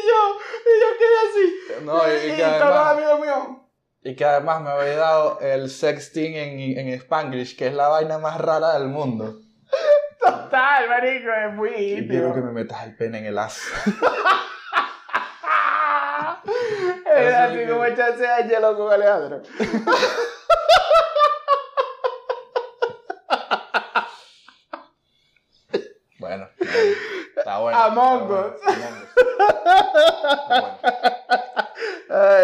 [0.06, 0.20] yo,
[0.64, 1.44] y yo quedé así.
[1.84, 2.96] No, y, y que además,
[4.02, 8.18] y que además me había dado el sexting en, en Spanglish, que es la vaina
[8.18, 9.40] más rara del mundo.
[10.20, 12.08] Total, marico, es muy íntimo.
[12.08, 13.60] quiero que me metas el pene en el as.
[17.06, 19.42] Era Así así como echarse a hielo con Alejandro.
[26.18, 26.48] Bueno,
[27.36, 27.78] está bueno.
[27.78, 28.62] Among está bueno, Us.
[28.66, 29.06] Among Us.
[30.30, 30.78] Está bueno.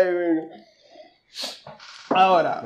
[0.00, 0.60] Ay, güey.
[2.12, 2.60] Ahora,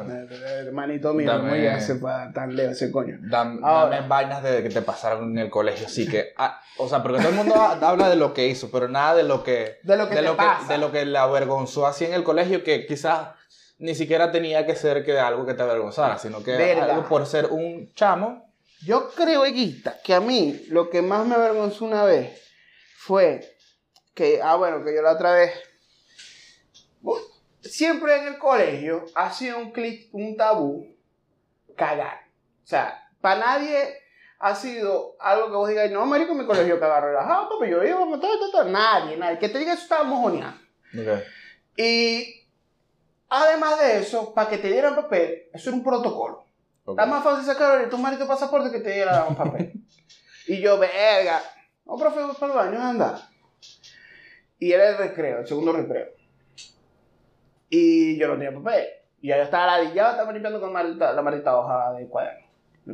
[0.62, 3.18] hermanito mío, Dame- no me llegas para tan lejos ese coño.
[3.62, 3.96] Ahora.
[3.96, 7.18] Dame vainas de que te pasaron en el colegio, sí que, ah, o sea, porque
[7.18, 9.96] todo el mundo ha- habla de lo que hizo, pero nada de lo que, De
[9.98, 10.72] lo que te pasa.
[10.72, 13.28] de lo que le avergonzó así en el colegio, que quizás
[13.76, 16.84] ni siquiera tenía que ser que algo que te avergonzara, sino que Verga.
[16.94, 18.50] algo por ser un chamo.
[18.86, 22.30] Yo creo, Eguita, que a mí lo que más me avergonzó una vez
[22.96, 23.42] fue
[24.14, 25.52] que, ah, bueno, que yo la otra vez.
[27.60, 30.94] Siempre en el colegio ha sido un, clic, un tabú
[31.76, 32.28] cagar.
[32.62, 33.98] O sea, para nadie
[34.38, 37.82] ha sido algo que vos digas, no, marico, en mi colegio cagar relajado, papi, yo
[37.82, 38.30] iba a matar,
[38.66, 39.38] nadie, nadie.
[39.38, 40.60] Que te diga eso estaba mojoneando.
[41.76, 42.46] Y
[43.28, 46.44] además de eso, para que te dieran papel, eso era un protocolo.
[46.84, 46.98] Ok.
[46.98, 49.72] Está más fácil sacar ahorita un maldito pasaporte que te diera un papel.
[50.46, 51.42] y yo, verga.
[51.86, 53.30] No, profe, para el baño, anda.
[54.58, 56.08] Y era el recreo, el segundo recreo.
[57.70, 58.84] Y yo no tenía papel.
[59.20, 62.44] Y ya yo estaba ladillado, estaba limpiando con maldita- la maldita hoja de cuaderno.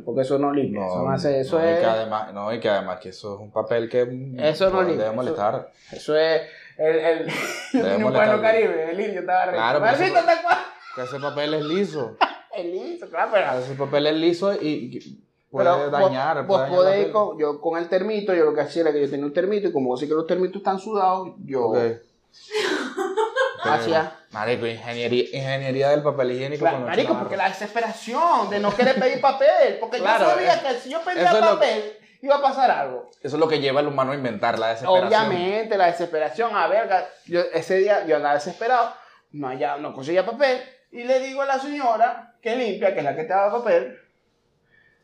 [0.05, 1.79] Porque eso no limpia, eso no hace, eso no, y es...
[1.79, 4.03] que además, no, y que además que eso es un papel que
[4.37, 5.69] Eso no limpia, debe molestar.
[5.91, 6.43] Eso es
[6.77, 9.57] el, el, un pueblo caribe, el indio estaba rico.
[9.57, 10.57] Claro, cual.
[10.95, 12.17] Que ese papel es liso.
[12.55, 13.59] El indio, claro, pero...
[13.59, 16.45] Ese papel es liso y y puede Pero vos- dañar.
[16.45, 18.91] Vos, puede dañar la podés, con, yo con el termito, yo lo que hacía era
[18.93, 21.67] que yo tenía un termito y como vos sé que los termitos están sudados, yo
[21.67, 21.77] Ok.
[23.63, 24.15] hacía.
[24.31, 26.61] Marico, ingeniería, ingeniería del papel higiénico.
[26.61, 30.53] Claro, con marico, porque la desesperación de no querer pedir papel, porque Claro, yo sabía
[30.53, 33.09] es- que si yo pedía papel iba a pasar algo.
[33.21, 35.07] Eso es lo que lleva al humano a inventar la desesperación.
[35.27, 36.87] Obviamente, la desesperación, a ver,
[37.25, 38.93] yo, ese día yo andaba desesperado,
[39.31, 43.03] no, hallaba- no conseguía papel, y le digo a la señora que limpia, que es
[43.05, 43.97] la que te daba papel,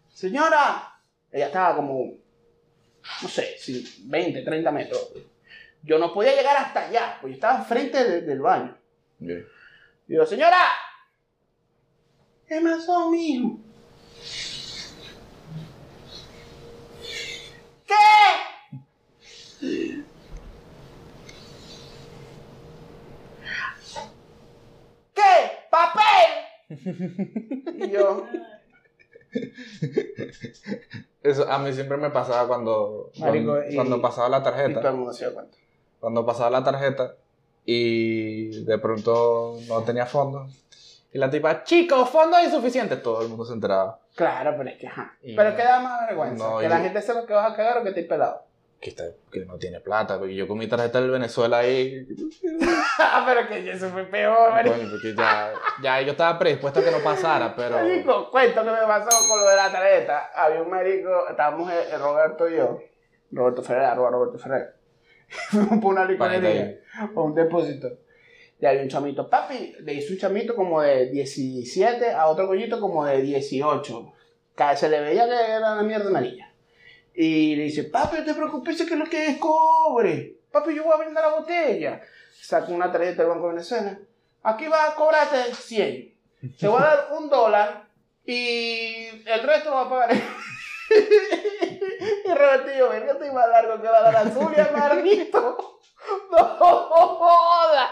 [0.09, 0.93] señora,
[1.31, 2.11] ella estaba como,
[3.23, 5.11] no sé, si 20, 30 metros.
[5.83, 8.77] Yo no podía llegar hasta allá, pues yo estaba enfrente de- del baño.
[9.21, 9.29] Ok.
[10.07, 10.57] Digo, señora,
[12.47, 13.59] ¿qué pasó, mijo?
[17.85, 17.95] ¿Qué?
[25.13, 25.21] ¿Qué?
[25.71, 27.87] ¡Papel!
[27.87, 28.25] Y yo,
[31.23, 34.51] Eso a mí siempre me pasaba cuando, Marico, cuando, y- cuando pasaba la y todo
[34.53, 34.89] tarjeta.
[34.89, 35.57] el mundo se dio cuenta.
[35.99, 37.15] Cuando pasaba la tarjeta
[37.69, 40.63] y de pronto no tenía fondos.
[41.11, 43.03] Y la tipa, chicos, fondos insuficientes.
[43.03, 43.99] Todo el mundo se enteraba.
[44.15, 45.15] Claro, pero es que, ajá.
[45.21, 46.49] Y- Pero ¿qué da más vergüenza?
[46.49, 48.43] No, ¿Que la gente sepa que vas a cagar o que te pelado?
[48.79, 52.05] que, está, que no tiene plata, porque yo con mi tarjeta del Venezuela ahí,
[52.99, 55.51] Ah, pero que eso fue peor, coño, porque ya,
[55.81, 57.75] ya yo estaba predispuesto a que no pasara, pero...
[57.79, 60.29] Marico, cuento que me pasó con lo de la tarjeta.
[60.35, 62.79] Había un marico, estábamos eh, Roberto y yo,
[63.31, 64.75] Roberto Ferrer, arroba Roberto Ferrer.
[65.49, 66.79] Fuimos por una licorería,
[67.13, 67.89] por un depósito.
[68.59, 72.79] Y había un chamito, papi, le hizo un chamito como de 17 a otro coñito
[72.79, 74.13] como de 18.
[74.55, 76.51] Cada- Se le veía que era una mierda amarilla.
[77.13, 80.35] Y le dice, papi, no te preocupes, que lo que es cobre.
[80.51, 82.01] Papi, yo voy a vender la botella.
[82.41, 83.99] Saca una tarjeta del Banco de Venezuela.
[84.43, 86.13] Aquí va a cobrarte 100.
[86.59, 87.87] Te voy a dar un dólar
[88.25, 90.09] y el resto va a pagar.
[92.27, 95.57] y yo, venga, estoy más largo que la de la Zulia, marnito.
[96.31, 97.89] No joda.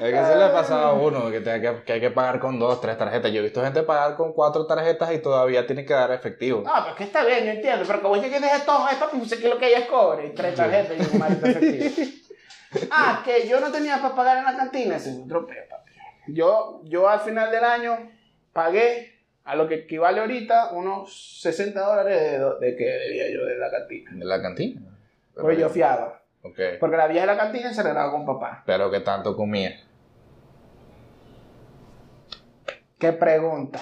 [0.00, 2.58] Es que se le pasaba a uno, que, tenga que, que hay que pagar con
[2.58, 3.32] dos, tres tarjetas.
[3.32, 6.62] Yo he visto gente pagar con cuatro tarjetas y todavía tiene que dar efectivo.
[6.64, 7.84] No, pero es que está bien, yo entiendo.
[7.86, 10.28] Pero como yo que dejé todo esto, pues sé que lo que ella es cobre.
[10.28, 12.04] Y tres tarjetas y un marito efectivo.
[12.92, 14.94] Ah, que yo no tenía para pagar en la cantina.
[14.94, 15.90] Ese es otro peo, papi.
[16.28, 17.98] Yo, yo al final del año
[18.52, 19.19] pagué
[19.50, 23.70] a lo que equivale ahorita unos 60 dólares de, de que debía yo de la
[23.70, 24.10] cantina.
[24.14, 24.80] ¿De la cantina?
[25.34, 26.22] Pues yo fiaba.
[26.42, 28.62] Porque la vieja de la cantina se arreglaba con papá.
[28.64, 29.78] Pero que tanto comía.
[32.98, 33.80] ¿Qué pregunta?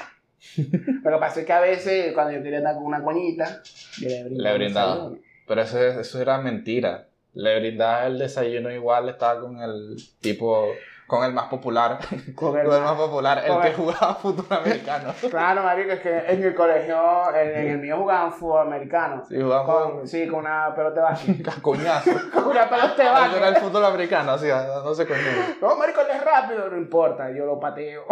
[0.57, 3.62] Lo que pasa es que a veces, cuando yo quería andar con una coñita,
[4.00, 4.50] yo le brindaba.
[4.50, 5.11] Le brindaba.
[5.46, 7.09] Pero eso, eso era mentira.
[7.35, 10.68] Le brindaba el desayuno igual, estaba con el tipo,
[11.08, 11.98] con el más popular.
[12.34, 15.12] Con Con el- el más popular, el que el- jugaba fútbol americano.
[15.28, 19.24] Claro, marico, es que en el colegio, en, en el mío jugaban fútbol americano.
[19.28, 20.06] Sí, jugaban Con, fútbol.
[20.08, 21.60] sí, con una pelota de básquet.
[21.62, 22.10] Coñazo.
[22.32, 25.18] con una pelota de era el fútbol americano, así, no sé coño.
[25.60, 28.04] No, marico, él es rápido, no importa, yo lo pateo.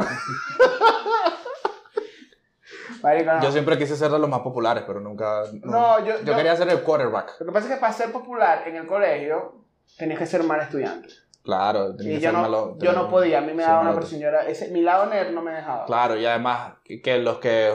[3.03, 3.43] marico, no.
[3.43, 5.43] Yo siempre quise ser de los más populares, pero nunca.
[5.63, 7.41] No, yo- yo- quería ser el quarterback.
[7.41, 9.55] Lo que pasa es que para ser popular en el colegio,
[9.99, 11.09] tenías que ser mal estudiante.
[11.47, 13.81] Claro, tenía Y que yo ser no, malo- yo no podía, a mí me daba
[13.81, 14.21] una presión.
[14.21, 15.87] era- ese, mi lado nerd no me dejaba.
[15.87, 17.73] Claro, y además que, los que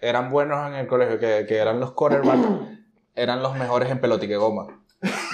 [0.00, 2.46] eran buenos en el colegio, que, que eran los quarterbacks,
[3.14, 4.66] eran los mejores en pelotique goma.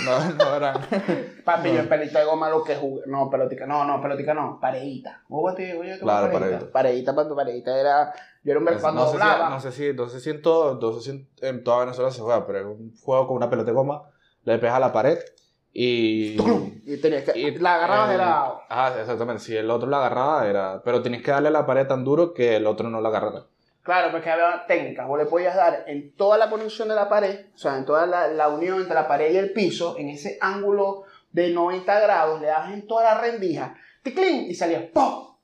[0.05, 0.75] No, no eran.
[1.45, 3.05] Papi, yo en pelota de goma lo que jugué.
[3.07, 5.23] No, pelotica, no, no, pelotica no, pareíta.
[5.29, 6.71] Vos te digo, yo tengo Claro, pareíta.
[6.73, 7.15] pareíta.
[7.15, 8.13] Papi, pareíta era.
[8.45, 9.49] Yo era un cuando doblaba.
[9.49, 12.11] no sé si, no sé si en todo, no sé si en, en toda Venezuela
[12.11, 14.03] se juega, pero es un juego con una pelota de goma,
[14.45, 15.19] le pegas a la pared
[15.73, 16.37] y.
[16.85, 17.39] Y tenías que.
[17.39, 18.63] y la agarrabas de el- lado.
[18.69, 19.43] Ajá, exactamente.
[19.43, 20.83] Si el otro la agarraba, era.
[20.85, 23.47] Pero tienes que darle a la pared tan duro que el otro no la agarrara.
[23.83, 25.09] Claro, porque había técnicas.
[25.09, 28.07] Vos le podías dar en toda la conexión de la pared, o sea, en toda
[28.07, 32.41] la, la unión entre la pared y el piso, en ese ángulo de 90 grados,
[32.41, 35.35] le dabas en toda la rendija, ticlin, y salía ¡pum!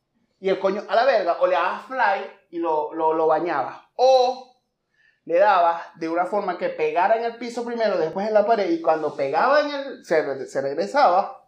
[0.41, 3.77] Y el coño a la verga, o le dabas fly y lo, lo, lo bañabas.
[3.97, 4.48] O
[5.29, 8.71] le dabas de una forma que pegara en el piso primero, después en la pared,
[8.71, 10.05] y cuando pegaba en el.
[10.05, 11.47] se, se regresaba,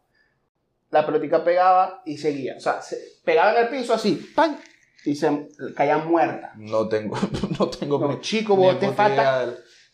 [0.90, 2.56] la pelotica pegaba y seguía.
[2.58, 4.58] O sea, se pegaba en el piso así, ¡pam!
[5.06, 6.52] Y se caía muerta.
[6.56, 7.16] No tengo.
[7.58, 7.98] No tengo.
[7.98, 9.46] No, chico, vos te falta.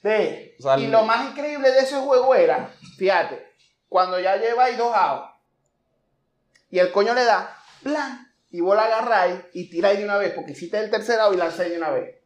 [0.02, 2.68] sea, y lo más increíble de ese juego era,
[2.98, 3.46] fíjate,
[3.88, 5.30] cuando ya lleváis dos outs
[6.70, 10.32] y el coño le da, plan, y vos la agarráis y tiráis de una vez,
[10.32, 12.16] porque hiciste el tercer out y lanzáis de una vez.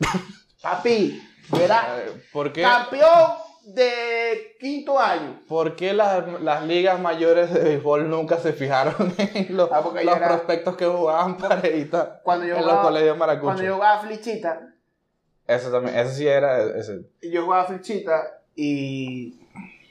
[0.62, 1.22] Papi,
[1.60, 2.62] era ¿Por qué?
[2.62, 3.32] campeón
[3.66, 5.40] de quinto año.
[5.46, 10.16] ¿Por qué las, las ligas mayores de béisbol nunca se fijaron en los, Ah, los
[10.16, 13.44] era- prospectos que jugaban paredita Cuando yo en los colegios maracuchos?
[13.44, 14.60] Cuando yo jugaba flichita,
[15.46, 17.02] Ese también, ese sí era ese.
[17.22, 19.38] yo jugaba flichita y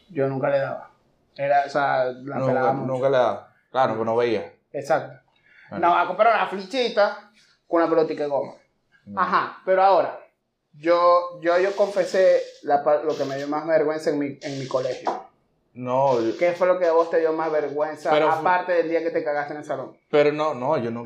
[0.10, 0.92] yo nunca le daba.
[1.36, 2.94] Era, o sea, la Nunca, pelaba mucho.
[2.94, 3.54] nunca le daba.
[3.72, 4.54] Claro, pues no veía.
[4.74, 5.20] Exacto.
[5.70, 5.88] Bueno.
[5.90, 7.32] No, a comprar una flichita
[7.68, 8.54] con una pelotica de goma.
[9.16, 10.20] Ajá, pero ahora,
[10.80, 14.68] yo, yo, yo confesé la lo que me dio más vergüenza en mi, en mi
[14.68, 15.12] colegio.
[15.74, 18.72] No, yo- ¿Qué fue lo que a vos te dio más vergüenza, Pero fue- aparte
[18.74, 19.96] del día que te cagaste en el salón?
[20.10, 20.90] pero no, no, yo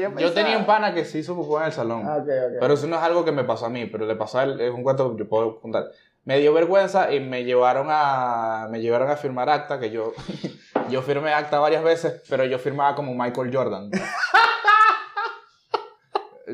[0.00, 2.02] yo Yo tenía un pana que sí hizo popó en el salón.
[2.06, 2.56] Ah, ok, ok.
[2.60, 4.58] Pero eso no es algo que me pasó a mí, pero le pasó a él,
[4.60, 5.90] es un cuento que yo puedo contar.
[6.24, 10.12] Me dio vergüenza y me llevaron a, me llevaron a firmar acta, que yo,
[10.88, 13.90] yo firmé acta varias veces, pero yo firmaba como Michael Jordan.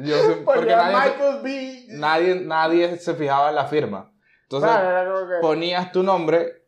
[0.02, 1.84] Yo, Porque nadie, se- Michael B.
[1.90, 4.12] nadie, nadie se fijaba en la firma.
[4.44, 6.62] Entonces Claro, que- ponías tu nombre,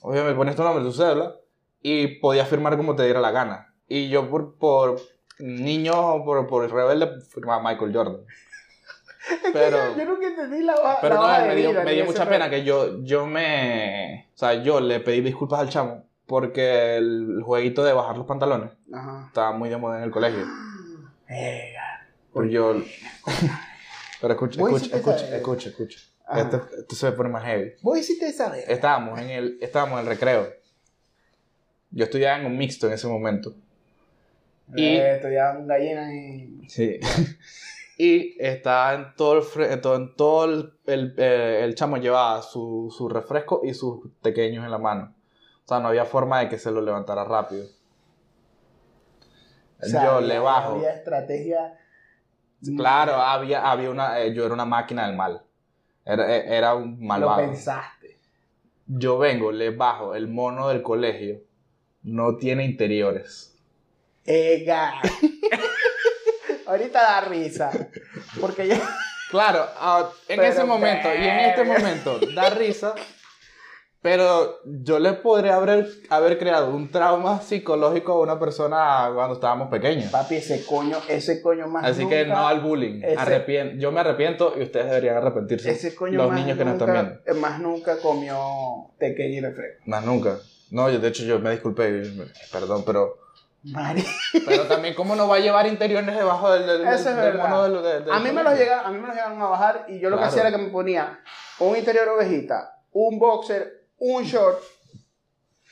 [0.00, 1.34] obviamente ponías tu nombre, tu cédula,
[1.82, 3.74] y podías firmar como te diera la gana.
[3.88, 5.00] Y yo por, por
[5.38, 8.20] niño, por, por rebelde, firmaba Michael Jordan.
[9.52, 9.96] Pero...
[9.96, 12.64] yo nunca entendí la Pero la no, me dio, vida, me dio mucha pena que
[12.64, 14.28] yo, yo me...
[14.34, 18.72] O sea, yo le pedí disculpas al chamo porque el jueguito de bajar los pantalones
[18.92, 19.24] Ajá.
[19.28, 20.44] estaba muy de moda en el colegio.
[21.28, 21.75] Verga.
[22.36, 22.74] Pues yo...
[24.20, 25.98] Pero escucha, escucha, escucha, escucha, escucha.
[26.36, 27.72] Esto, esto se pone más heavy.
[27.82, 28.68] Vos hiciste esa vez.
[28.68, 30.48] Estábamos en el, estábamos en el recreo.
[31.90, 33.54] Yo estudiaba en un mixto en ese momento.
[34.74, 36.68] Y- Eh, estudiaban gallinas y.
[36.68, 36.98] Sí.
[37.98, 42.42] y estaba en todo el, en todo, en todo el, el, eh, el chamo llevaba
[42.42, 45.14] su, su refresco y sus pequeños en la mano.
[45.64, 47.64] O sea, no había forma de que se lo levantara rápido.
[49.80, 50.74] O sea, yo le bajo.
[50.76, 51.78] Había estrategia.
[52.76, 55.42] Claro, había, había una, eh, yo era una máquina del mal.
[56.04, 57.38] Era, eh, era un Lo malvado.
[57.38, 58.18] pensaste.
[58.86, 61.40] Yo vengo, le bajo, el mono del colegio
[62.02, 63.56] no tiene interiores.
[64.24, 64.94] Ega.
[66.66, 67.70] Ahorita da risa.
[68.40, 68.76] Porque yo.
[69.30, 72.94] Claro, ah, en Pero, ese momento y en este momento da risa,
[74.06, 79.68] pero yo le podría haber, haber creado un trauma psicológico a una persona cuando estábamos
[79.68, 80.12] pequeños.
[80.12, 81.84] Papi, ese coño, ese coño más.
[81.84, 83.02] Así que no al bullying.
[83.02, 85.72] ese- Arrepien- yo me arrepiento y ustedes deberían arrepentirse.
[85.72, 87.40] Ese coño Los más niños que nos nunca, están viendo.
[87.40, 88.38] Más nunca comió
[89.00, 89.82] tequeño y refresco.
[89.86, 90.38] Más nunca.
[90.70, 92.02] No, yo de hecho yo me disculpé,
[92.52, 93.16] perdón, pero,
[93.64, 94.04] Mari.
[94.46, 97.48] pero también cómo no va a llevar interiores debajo del, del, Eso es del verdad.
[97.48, 99.46] mono del, del- del A mí, me los llegaron, a mí me los llegaron a
[99.48, 101.18] bajar y yo lo que hacía era que me ponía
[101.58, 104.62] un interior ovejita, un boxer, un short,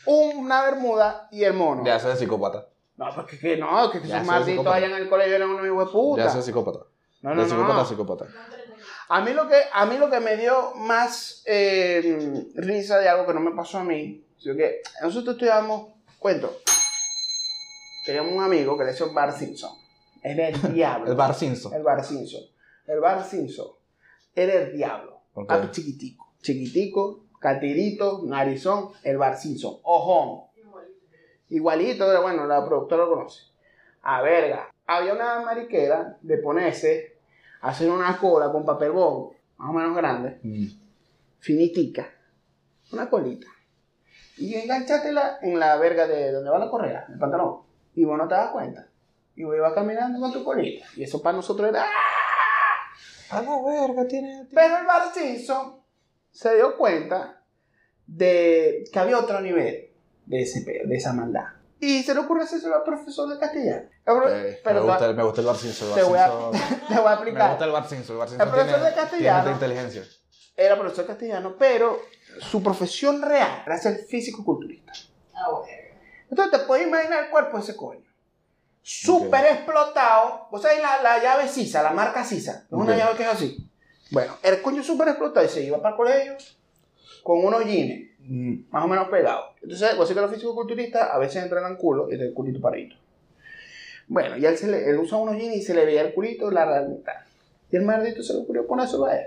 [0.07, 1.85] una bermuda y el mono.
[1.85, 2.69] Ya soy psicópata.
[2.97, 5.93] No, porque que no, que esos malditos allá en el colegio eran unos hijos de
[5.93, 6.25] puta.
[6.25, 6.81] Ya soy psicópata.
[7.23, 7.81] no, no, de psicópata no.
[7.81, 8.27] a psicópata.
[9.09, 13.27] A mí lo que, a mí lo que me dio más eh, risa de algo
[13.27, 16.57] que no me pasó a mí, sino que nosotros estudiábamos, cuento,
[18.07, 19.73] teníamos un amigo que le decía Bar Simpson.
[20.23, 21.11] Era el diablo.
[21.11, 21.75] El Bar Simpson.
[21.75, 22.43] El Bar Simpson.
[22.87, 23.69] El Bar Simpson.
[24.35, 25.21] Era el diablo.
[25.35, 25.49] Ok.
[25.49, 26.33] Papi chiquitico.
[26.41, 29.77] Chiquitico, catirito, narizón, el Bar Simpson.
[29.83, 30.45] Ojón.
[31.51, 33.43] Igualito, pero bueno, la productora lo conoce.
[34.01, 34.71] A verga.
[34.87, 37.19] Había una mariquera de ponerse,
[37.61, 40.67] hacer una cola con papel bond, más o menos grande, Mm.
[41.39, 42.09] finitica,
[42.93, 43.47] una colita.
[44.39, 47.59] Y enganchatela en la verga de donde va la correa, el pantalón.
[47.95, 48.89] Y vos no te das cuenta.
[49.37, 50.87] Y vos ibas caminando con tu colita.
[50.97, 51.83] Y eso para nosotros era.
[51.85, 53.37] ¡ah!
[53.37, 54.47] A la verga, tiene.
[54.53, 55.84] Pero el Bar Simpson
[56.35, 57.41] se dio cuenta
[58.07, 59.91] de que había otro nivel
[60.27, 61.45] de, ese, de esa maldad.
[61.81, 63.89] Y se le ocurre hacerse al profesor de castellano.
[64.29, 65.95] Eh, pero me, gusta, me gusta el Bar Simpson.
[65.95, 66.27] te voy a-
[66.89, 67.51] te voy a Me explicar.
[67.51, 68.15] gusta el Bar Simpson.
[68.17, 69.51] El Bar El profesor tiene, de castellano.
[69.51, 70.03] inteligencia.
[70.57, 71.99] Era profesor de castellano, pero
[72.41, 74.93] su profesión real era ser físico-culturista.
[76.31, 78.01] Entonces te puedes imaginar el cuerpo de ese coño.
[78.83, 80.49] Súper explotado.
[80.51, 82.65] ¿Vos sabés la, la llave Sisa, la marca Sisa?
[82.67, 82.99] Es una Ok.
[82.99, 83.71] llave que es así.
[84.11, 86.37] Bueno, el coño súper explotado y se iba para el colegio
[87.23, 89.51] con unos jeans Mm, más o menos pegados.
[89.63, 92.97] Entonces, vos que los físicos-culturistas a veces entrenan culo y el culito paradito.
[94.07, 96.51] Bueno, y él, se le, él usa unos jeans y se le veía el culito
[96.51, 97.25] la realidad.
[97.71, 99.27] Y el maldito se le ocurrió ponérselo a él.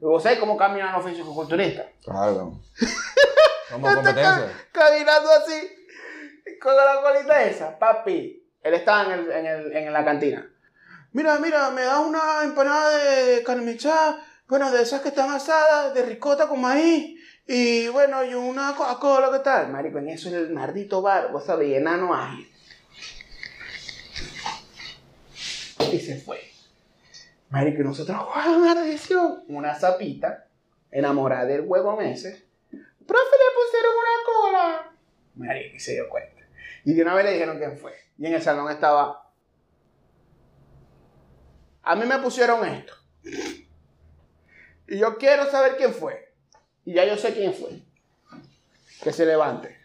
[0.00, 1.86] Y vos sabés cómo caminan los físicos-culturistas.
[2.02, 2.60] Claro.
[3.70, 4.52] Como competencia.
[4.70, 7.78] caminando así, con la colita esa.
[7.78, 10.51] Papi, él estaba en, el, en, el, en la cantina.
[11.12, 13.76] Mira, mira, me da una empanada de carne
[14.48, 19.30] bueno, de esas que están asadas, de ricota con maíz, y bueno, y una Coca-Cola,
[19.32, 19.70] ¿qué tal?
[19.70, 22.50] Marico, en eso el maldito bar, vos sabés, enano ágil.
[25.92, 26.40] Y se fue.
[27.50, 30.46] Marico, y nosotros jugamos una edición, una zapita,
[30.90, 32.44] enamorada del huevo meses.
[32.70, 34.92] Profe, le pusieron una cola.
[35.34, 36.42] Marico, y se dio cuenta.
[36.84, 37.92] Y de una vez le dijeron quién fue.
[38.18, 39.21] Y en el salón estaba.
[41.82, 42.92] A mí me pusieron esto.
[44.88, 46.32] Y yo quiero saber quién fue.
[46.84, 47.82] Y ya yo sé quién fue.
[49.02, 49.76] Que se levante.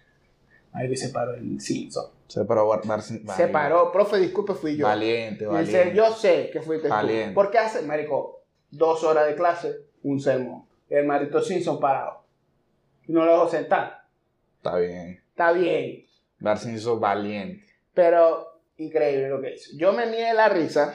[0.90, 2.06] Y se paró el Simpson.
[2.28, 3.36] Se paró Bar Simpson.
[3.36, 3.92] Se paró.
[3.92, 4.86] Profe, disculpe, fui yo.
[4.86, 5.86] Valiente, Y valiente.
[5.86, 7.30] dice, yo sé que fuiste Valiente.
[7.30, 7.34] tú.
[7.36, 10.66] Porque hace, marico, dos horas de clase, un sermón.
[10.90, 12.24] El marito Simpson parado.
[13.08, 14.04] Y no lo dejo sentar.
[14.58, 15.24] Está bien.
[15.30, 16.06] Está bien.
[16.40, 17.66] Bar Simpson valiente.
[17.94, 19.72] Pero increíble lo que hizo.
[19.78, 20.94] Yo me mié la risa.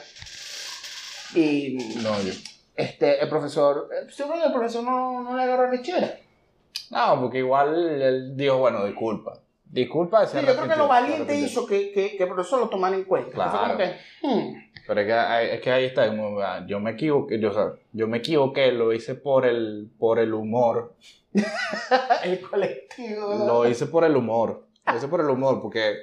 [1.35, 2.33] Y No, yo.
[2.77, 6.19] este, el profesor, eh, seguro que el profesor no, no le agarró lechera.
[6.91, 9.41] No, porque igual él dijo, bueno, disculpa.
[9.65, 10.27] Disculpa.
[10.27, 13.05] Sí, yo creo que lo valiente hizo que, que, que el profesor lo tomara en
[13.05, 13.31] cuenta.
[13.33, 13.79] Claro.
[13.79, 14.55] Que, hmm,
[14.87, 16.03] Pero es que, es que ahí está,
[16.45, 20.19] ah, yo me equivoqué, yo, o sea, yo me equivoqué, lo hice por el, por
[20.19, 20.95] el humor,
[22.25, 23.47] el colectivo.
[23.47, 25.95] lo hice por el humor, lo hice por el humor, porque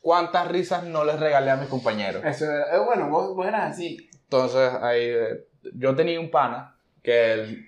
[0.00, 2.24] cuántas risas no les regalé a mis compañeros.
[2.24, 4.07] Eso, eh, bueno, vos, vos eras así.
[4.30, 7.64] Entonces, ahí, eh, yo tenía un pana que él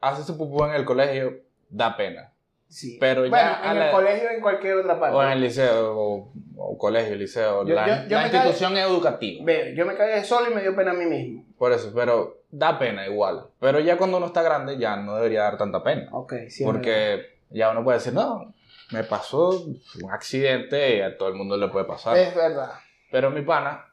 [0.00, 2.32] hace su pupú en el colegio, da pena.
[2.68, 2.96] Sí.
[2.98, 5.14] Pero ya bueno, a en la- el colegio o en cualquier otra parte.
[5.14, 8.36] O en el liceo, o, o colegio, liceo, Yo- la, yo- yo la me cagué-
[8.46, 9.44] institución educativa.
[9.44, 11.44] Ve, yo me cagué solo y me dio pena a mí mismo.
[11.58, 13.44] Por eso, pero da pena igual.
[13.60, 16.08] Pero ya cuando uno está grande ya no debería dar tanta pena.
[16.12, 16.64] Ok, sí.
[16.64, 18.54] porque ya uno puede decir, no,
[18.90, 22.16] me pasó un accidente y a todo el mundo le puede pasar.
[22.16, 22.72] Es verdad.
[23.10, 23.84] Pero mi pana,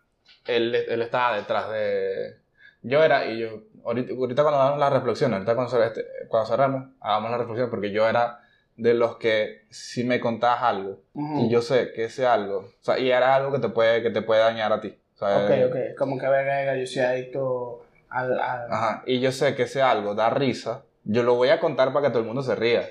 [0.48, 2.38] él, él estaba detrás de...
[2.82, 3.50] Yo era, y yo,
[3.84, 7.92] ahorita, ahorita cuando hagamos la reflexión, ahorita cuando, este, cuando cerramos, hagamos la reflexión, porque
[7.92, 8.40] yo era
[8.78, 11.42] de los que si me contabas algo, Ujú.
[11.42, 14.10] y yo sé que ese algo, o sea, y era algo que te puede, que
[14.12, 14.98] te puede dañar a ti.
[15.16, 15.76] o sea, Ok, ok.
[15.98, 18.40] Como que verga, yo soy adicto al.
[18.40, 21.92] al- Ajá, y yo sé que ese algo da risa, yo lo voy a contar
[21.92, 22.88] para que todo el mundo se ría.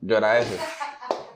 [0.00, 0.58] Yo era ese.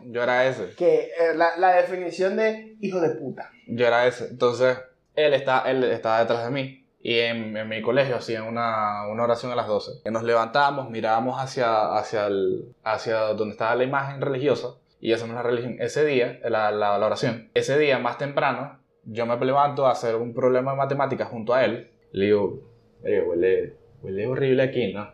[0.07, 0.70] Yo era ese.
[0.76, 3.50] Que eh, la, la definición de hijo de puta.
[3.66, 4.28] Yo era ese.
[4.28, 4.78] Entonces,
[5.14, 6.86] él, está, él estaba detrás de mí.
[7.02, 10.02] Y en, en mi colegio hacían una, una oración a las 12.
[10.05, 14.68] Que nos levantábamos, mirábamos hacia, hacia, el, hacia donde estaba la imagen religiosa.
[15.00, 15.76] Y hacemos la religión.
[15.80, 17.50] Ese día, la, la, la oración.
[17.52, 21.64] Ese día, más temprano, yo me levanto a hacer un problema de matemáticas junto a
[21.64, 21.90] él.
[22.12, 22.62] Le digo,
[23.02, 25.11] "Oye, huele, huele horrible aquí, ¿no?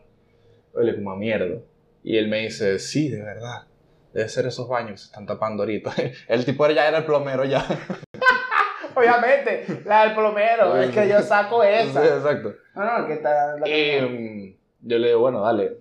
[0.73, 1.61] Huele como a mierda.
[2.05, 3.65] Y él me dice, sí, de verdad.
[4.13, 5.93] Debe ser esos baños que se están tapando ahorita.
[6.29, 7.65] El tipo ya era el plomero ya.
[8.95, 10.77] Obviamente, la del plomero.
[10.81, 12.05] es que yo saco Sí, esa.
[12.17, 12.55] exacto.
[12.75, 13.57] No, no, que está.
[13.57, 15.79] la- Y mm, yo le digo, bueno, dale.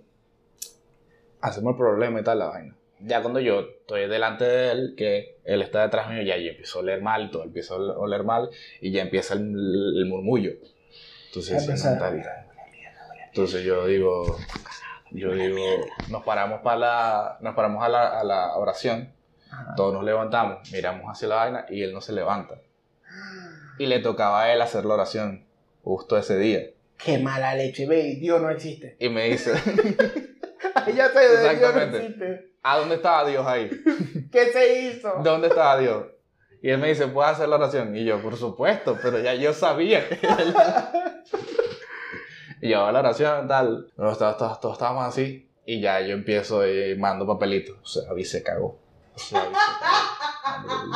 [1.41, 2.75] Hacemos el problema y tal, la vaina.
[3.01, 6.79] Ya cuando yo estoy delante de él, que él está detrás mío, ya yo empiezo
[6.79, 8.49] a oler mal, todo empiezo a oler mal,
[8.81, 10.51] y ya empieza el, el murmullo.
[11.27, 12.23] Entonces, no, tal.
[13.27, 14.37] Entonces yo digo,
[15.11, 15.57] yo digo,
[16.09, 19.11] nos paramos para la, nos paramos a la, a la oración,
[19.51, 19.73] Ajá.
[19.75, 22.55] todos nos levantamos, miramos hacia la vaina y él no se levanta.
[23.77, 25.45] Y le tocaba a él hacer la oración
[25.83, 26.61] justo ese día.
[26.97, 28.97] Qué mala leche, ve, Dios no existe.
[28.99, 29.53] Y me dice,
[30.95, 31.97] ya sé, Dios no Exactamente.
[31.97, 32.49] existe.
[32.61, 33.69] ¿a dónde estaba Dios ahí?
[34.31, 35.21] ¿Qué se hizo?
[35.23, 36.07] ¿Dónde estaba Dios?
[36.61, 37.95] Y él me dice, ¿puedes hacer la oración?
[37.95, 40.05] Y yo, por supuesto, pero ya yo sabía.
[42.61, 43.87] Y yo hago la oración, tal.
[43.95, 45.49] Todos, todos, todos, todos estábamos así.
[45.65, 47.77] Y ya yo empiezo y mando papelitos.
[47.81, 48.79] O sea, Avi se cagó.
[49.15, 50.93] O sea, se cagó.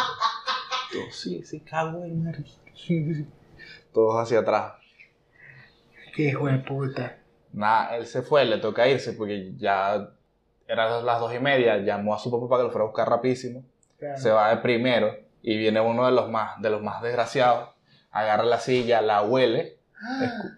[0.92, 3.26] Todos, sí, se cagó el marido.
[3.94, 4.74] Todos hacia atrás.
[6.16, 7.18] Qué hijo de puta.
[7.52, 10.10] Nada, él se fue, le toca irse porque ya
[10.68, 11.78] eran las dos y media.
[11.78, 13.64] Llamó a su papá para que lo fuera a buscar rapidísimo.
[14.00, 14.18] Claro.
[14.20, 17.70] se va de primero y viene uno de los más, de los más desgraciados,
[18.12, 19.78] agarra la silla, la huele,
[20.20, 20.58] escu-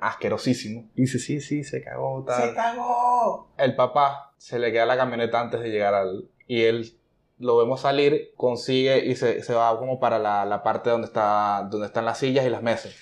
[0.00, 2.48] asquerosísimo, y dice, sí, sí, se cagó, tal.
[2.50, 3.52] ¡Se cagó!
[3.56, 6.28] El papá se le queda la camioneta antes de llegar al...
[6.46, 6.96] Y él
[7.38, 11.66] lo vemos salir, consigue y se, se va como para la, la parte donde, está,
[11.70, 12.94] donde están las sillas y las mesas.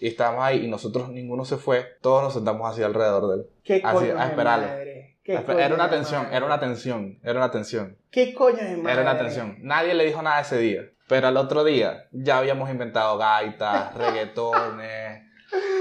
[0.00, 3.46] Y estamos ahí y nosotros ninguno se fue, todos nos sentamos así alrededor de él.
[3.62, 4.66] ¿Qué Así, coño a esperarlo.
[4.66, 5.18] madre?
[5.22, 6.36] ¿Qué Era coño una tensión, madre?
[6.36, 7.96] era una tensión, era una tensión.
[8.10, 8.92] ¿Qué coño de madre?
[8.92, 9.56] Era una tensión.
[9.60, 10.82] Nadie le dijo nada ese día.
[11.08, 15.22] Pero al otro día ya habíamos inventado gaitas, reggaetones,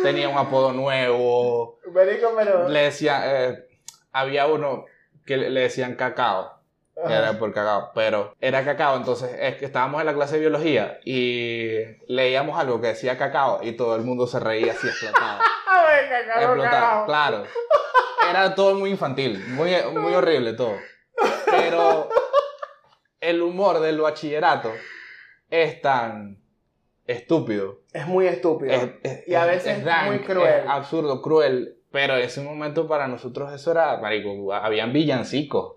[0.04, 1.80] tenía un apodo nuevo.
[1.92, 2.70] Marico, pero...
[2.70, 3.66] Le decían, eh,
[4.12, 4.86] había uno
[5.26, 6.60] que le decían cacao,
[7.08, 8.98] que era por cacao, pero era cacao.
[8.98, 13.60] Entonces es que estábamos en la clase de biología y leíamos algo que decía cacao
[13.64, 15.40] y todo el mundo se reía así explotado.
[16.06, 17.44] Cagó, Explotado, claro.
[18.30, 20.78] Era todo muy infantil, muy, muy horrible todo.
[21.46, 22.10] Pero
[23.20, 24.72] el humor del bachillerato
[25.50, 26.45] es tan
[27.08, 27.80] estúpido.
[27.94, 28.74] Es muy estúpido.
[28.74, 30.62] Es, es- Y a veces es muy cruel.
[30.64, 31.78] es absurdo, cruel.
[31.92, 35.76] Pero en ese momento para nosotros eso era, marico, habían villancicos.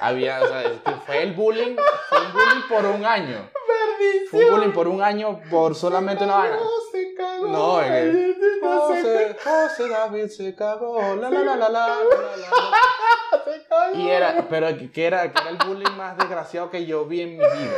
[0.00, 1.76] Había, o sea, es que fue el bullying,
[2.08, 3.50] fue un bullying por un año.
[4.30, 6.56] Fue un bullying por un año por solamente una vaina.
[6.56, 7.46] No, se cagó.
[7.48, 7.82] No,
[8.62, 11.96] No, se José, José David se cagó, la la la la la
[13.44, 13.94] se cagó.
[13.98, 17.30] Y era, pero que era, que era el bullying más desgraciado que yo vi en
[17.32, 17.76] mi vida.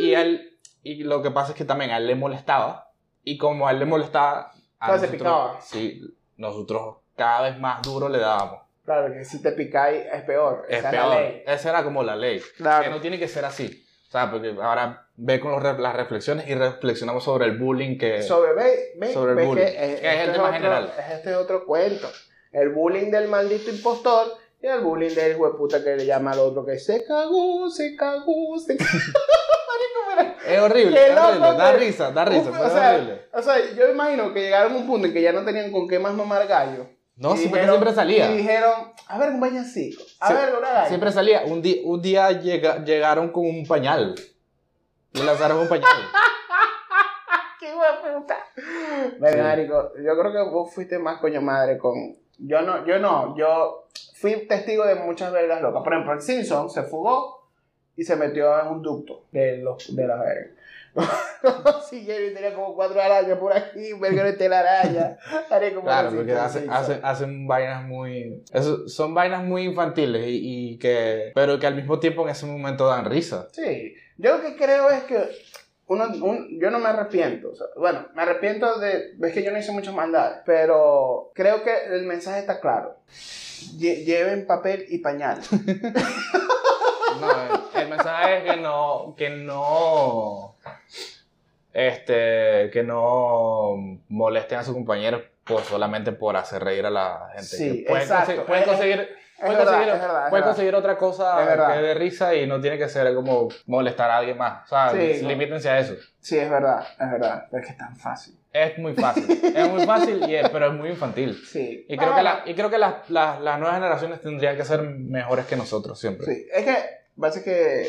[0.00, 0.51] Y él,
[0.82, 2.90] y lo que pasa es que también a él le molestaba.
[3.24, 5.60] Y como a él le molestaba, a Claro, se picaba.
[5.60, 6.00] Sí,
[6.36, 8.62] nosotros cada vez más duro le dábamos.
[8.84, 10.64] Claro, que si te picáis es peor.
[10.68, 11.14] Es Esa la peor.
[11.20, 11.42] ley.
[11.46, 12.40] Esa era como la ley.
[12.56, 12.82] Claro.
[12.84, 13.84] Que no tiene que ser así.
[14.08, 18.22] O sea, porque ahora ve con los las reflexiones y reflexionamos sobre el bullying que...
[18.22, 20.92] Sobre, ve, ve, Sobre el ve bullying, que que es el este tema otro- general.
[20.98, 22.08] es Este es otro cuento.
[22.50, 24.26] El bullying del maldito impostor
[24.60, 28.58] y el bullying del hueputa que le llama al otro que se cagó, se cagó,
[28.58, 28.90] se cagó.
[30.46, 31.48] Es horrible, es loco, horrible.
[31.56, 33.26] Da risa, da risa, Uf, pero o, es sea, horrible.
[33.32, 35.86] o sea, yo imagino que llegaron a un punto en que ya no tenían con
[35.88, 36.86] qué más mamar gallo.
[37.16, 38.30] No, Y siempre, dijeron- siempre salía.
[38.32, 40.86] Y dijeron, a ver, un bañacico, a ver, una.
[40.86, 41.42] Siempre salía.
[41.46, 44.14] Un, di- un día llega- llegaron con un pañal.
[45.12, 45.90] Le lanzaron un pañal.
[47.60, 47.72] ¡Qué!
[49.20, 51.94] Venga, marico, yo creo que vos fuiste más coño madre con...
[52.38, 53.88] Yo no, yo no, yo
[54.20, 55.82] fui testigo de muchas vergas locas.
[55.84, 57.41] Por ejemplo, el Simpson se fugó
[57.96, 60.50] y se metió en un ducto de, los, de la verga.
[61.88, 65.16] Siguieron y tenía como cuatro arañas por aquí, verguero de telaraña.
[65.50, 68.42] Haré como Claro, porque hacen, vainas muy...
[68.52, 71.32] eso- son vainas muy infantiles y, y que...
[71.34, 73.48] Pero que al mismo tiempo en ese momento dan risa.
[73.52, 75.18] Sí, yo lo que creo es que
[75.86, 77.50] uno, un- yo no me arrepiento.
[77.50, 79.14] o sea, bueno, me arrepiento de.
[79.22, 82.96] Es que yo no hice muchas maldades, pero creo que el mensaje está claro.
[83.78, 85.40] Lle- lleven papel y pañal.
[87.20, 87.28] No,
[87.92, 89.14] el, el mensaje es que no...
[89.16, 90.56] Que no...
[91.72, 92.70] Este...
[92.72, 93.74] Que no
[94.08, 97.42] molesten a sus compañeros por, solamente por hacer reír a la gente.
[97.46, 98.44] Sí, pueden exacto.
[98.46, 99.08] pueden conseguir...
[99.44, 104.08] Conseguir, verdad, conseguir otra cosa que dé risa y no tiene que ser como molestar
[104.08, 104.66] a alguien más.
[104.66, 105.28] O sea, Sí, no.
[105.30, 105.94] limítense a eso.
[106.20, 107.46] Sí, es verdad, es verdad.
[107.50, 108.38] Pero es que es tan fácil.
[108.52, 109.28] Es muy fácil.
[109.56, 111.42] es muy fácil, y es- pero es muy infantil.
[111.44, 111.84] Sí.
[111.88, 114.64] Y creo Ah, que, la- y creo que las, las, las nuevas generaciones tendrían que
[114.64, 116.24] ser mejores que nosotros siempre.
[116.32, 116.76] Sí, es que
[117.20, 117.86] parece que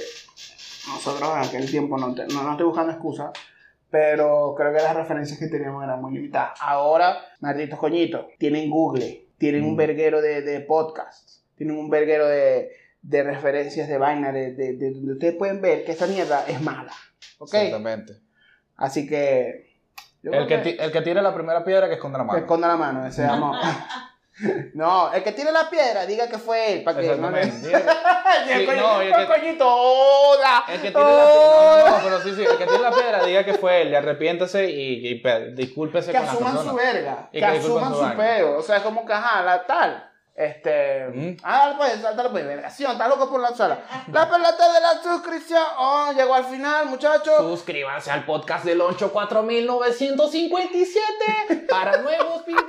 [0.87, 3.31] nosotros en aquel tiempo no, te- no, no estoy buscando excusas,
[3.89, 6.57] pero creo que las referencias que teníamos eran muy limitadas.
[6.61, 9.77] Ahora, malditos coñitos, tienen Google, tienen un Mm.
[9.77, 12.71] verguero de, de podcasts, tienen un verguero de,
[13.01, 16.61] de referencias de vaina, de, de, de donde ustedes pueden ver que esta mierda es
[16.61, 16.91] mala.
[17.39, 17.53] ¿Ok?
[17.53, 18.13] Exactamente.
[18.77, 19.71] Así que.
[20.23, 22.39] El que, ti- el que tire la primera piedra que esconda la que mano.
[22.39, 23.23] esconda la mano, ese.
[24.73, 27.69] No, el que tire la piedra, diga que fue él, para que Exactamente.
[28.47, 30.63] Y el Sí, coño- no, el el que- coñito, ¡hola!
[30.67, 33.23] El que tire la no, no, no, pero sí, sí, el que tire la piedra
[33.25, 36.71] diga que fue él, y arrepiéntase y, y pe- discúlpese que con la asuman persona.
[36.71, 41.75] su verga, que, asuman su peo, o sea, como que, ajá, la tal, este, ah,
[41.77, 43.81] pues, dale pues, vergación, está loco por la sala,
[44.11, 51.67] la pelota de la suscripción, oh, llegó al final, muchachos, Suscríbanse al podcast del 84957
[51.69, 52.63] para nuevos vídeos.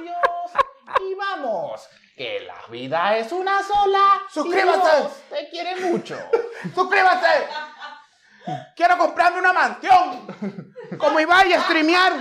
[1.01, 4.23] Y vamos, que la vida es una sola.
[4.31, 4.97] Suscríbase.
[4.97, 6.19] Dios te quiere mucho.
[6.75, 7.49] suscríbase,
[8.77, 10.27] quiero comprarme una mansión,
[10.99, 12.13] como Ibai, y a streamear,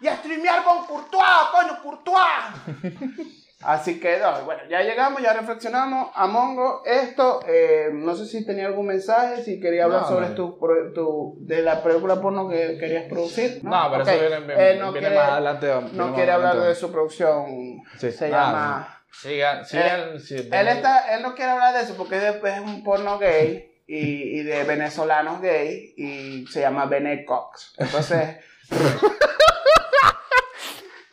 [0.00, 3.39] y a streamear con Courtois, coño, Courtois.
[3.62, 6.10] Así que, no, bueno, ya llegamos, ya reflexionamos.
[6.14, 10.28] A Mongo, esto, eh, no sé si tenía algún mensaje, si quería hablar No, sobre
[10.30, 10.34] no.
[10.34, 10.58] tu,
[10.94, 13.60] tu- de la película porno que querías producir.
[13.62, 14.08] No, pero Ok.
[14.08, 15.66] eso viene, Eh, viene, no viene quiere, más adelante.
[15.66, 18.10] viene no más quiere hablar de su producción, Sí.
[18.10, 18.96] se Ah, llama...
[19.12, 20.20] Sigan, sigan.
[20.20, 24.38] sí, Él, está, él no quiere hablar de eso porque es un porno gay y,
[24.40, 27.74] y de venezolanos gay y se llama Bene Cox.
[27.76, 28.36] Entonces...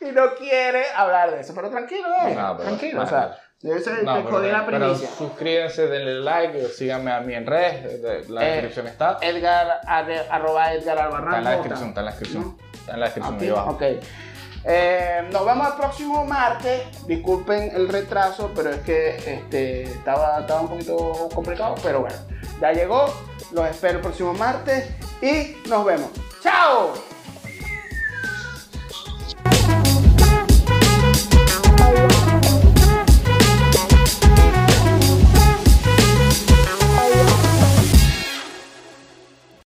[0.08, 1.52] y no quiere hablar de eso.
[1.54, 2.34] Pero tranquilo, eh.
[2.34, 3.02] No, pero- tranquilo.
[3.02, 5.08] O sea, debe ser No, pero, la pero primicia.
[5.16, 9.18] suscríbanse, denle like, síganme a mí en redes, de- de- la Eh, descripción está.
[9.20, 11.34] Edgar, arroba Edgar Albarrán.
[11.34, 12.42] Está en la ¿cómo descripción, está en la descripción.
[12.44, 12.58] ¿No?
[12.78, 13.70] Está en la descripción Ok, ahí abajo.
[13.70, 13.82] ok.
[14.64, 16.82] Eh, nos vemos el próximo martes.
[17.06, 21.74] Disculpen el retraso, pero es que este, estaba, estaba un poquito complicado.
[21.82, 22.16] Pero bueno,
[22.60, 23.06] ya llegó.
[23.52, 24.90] Los espero el próximo martes
[25.22, 26.10] y nos vemos.
[26.42, 26.92] ¡Chao!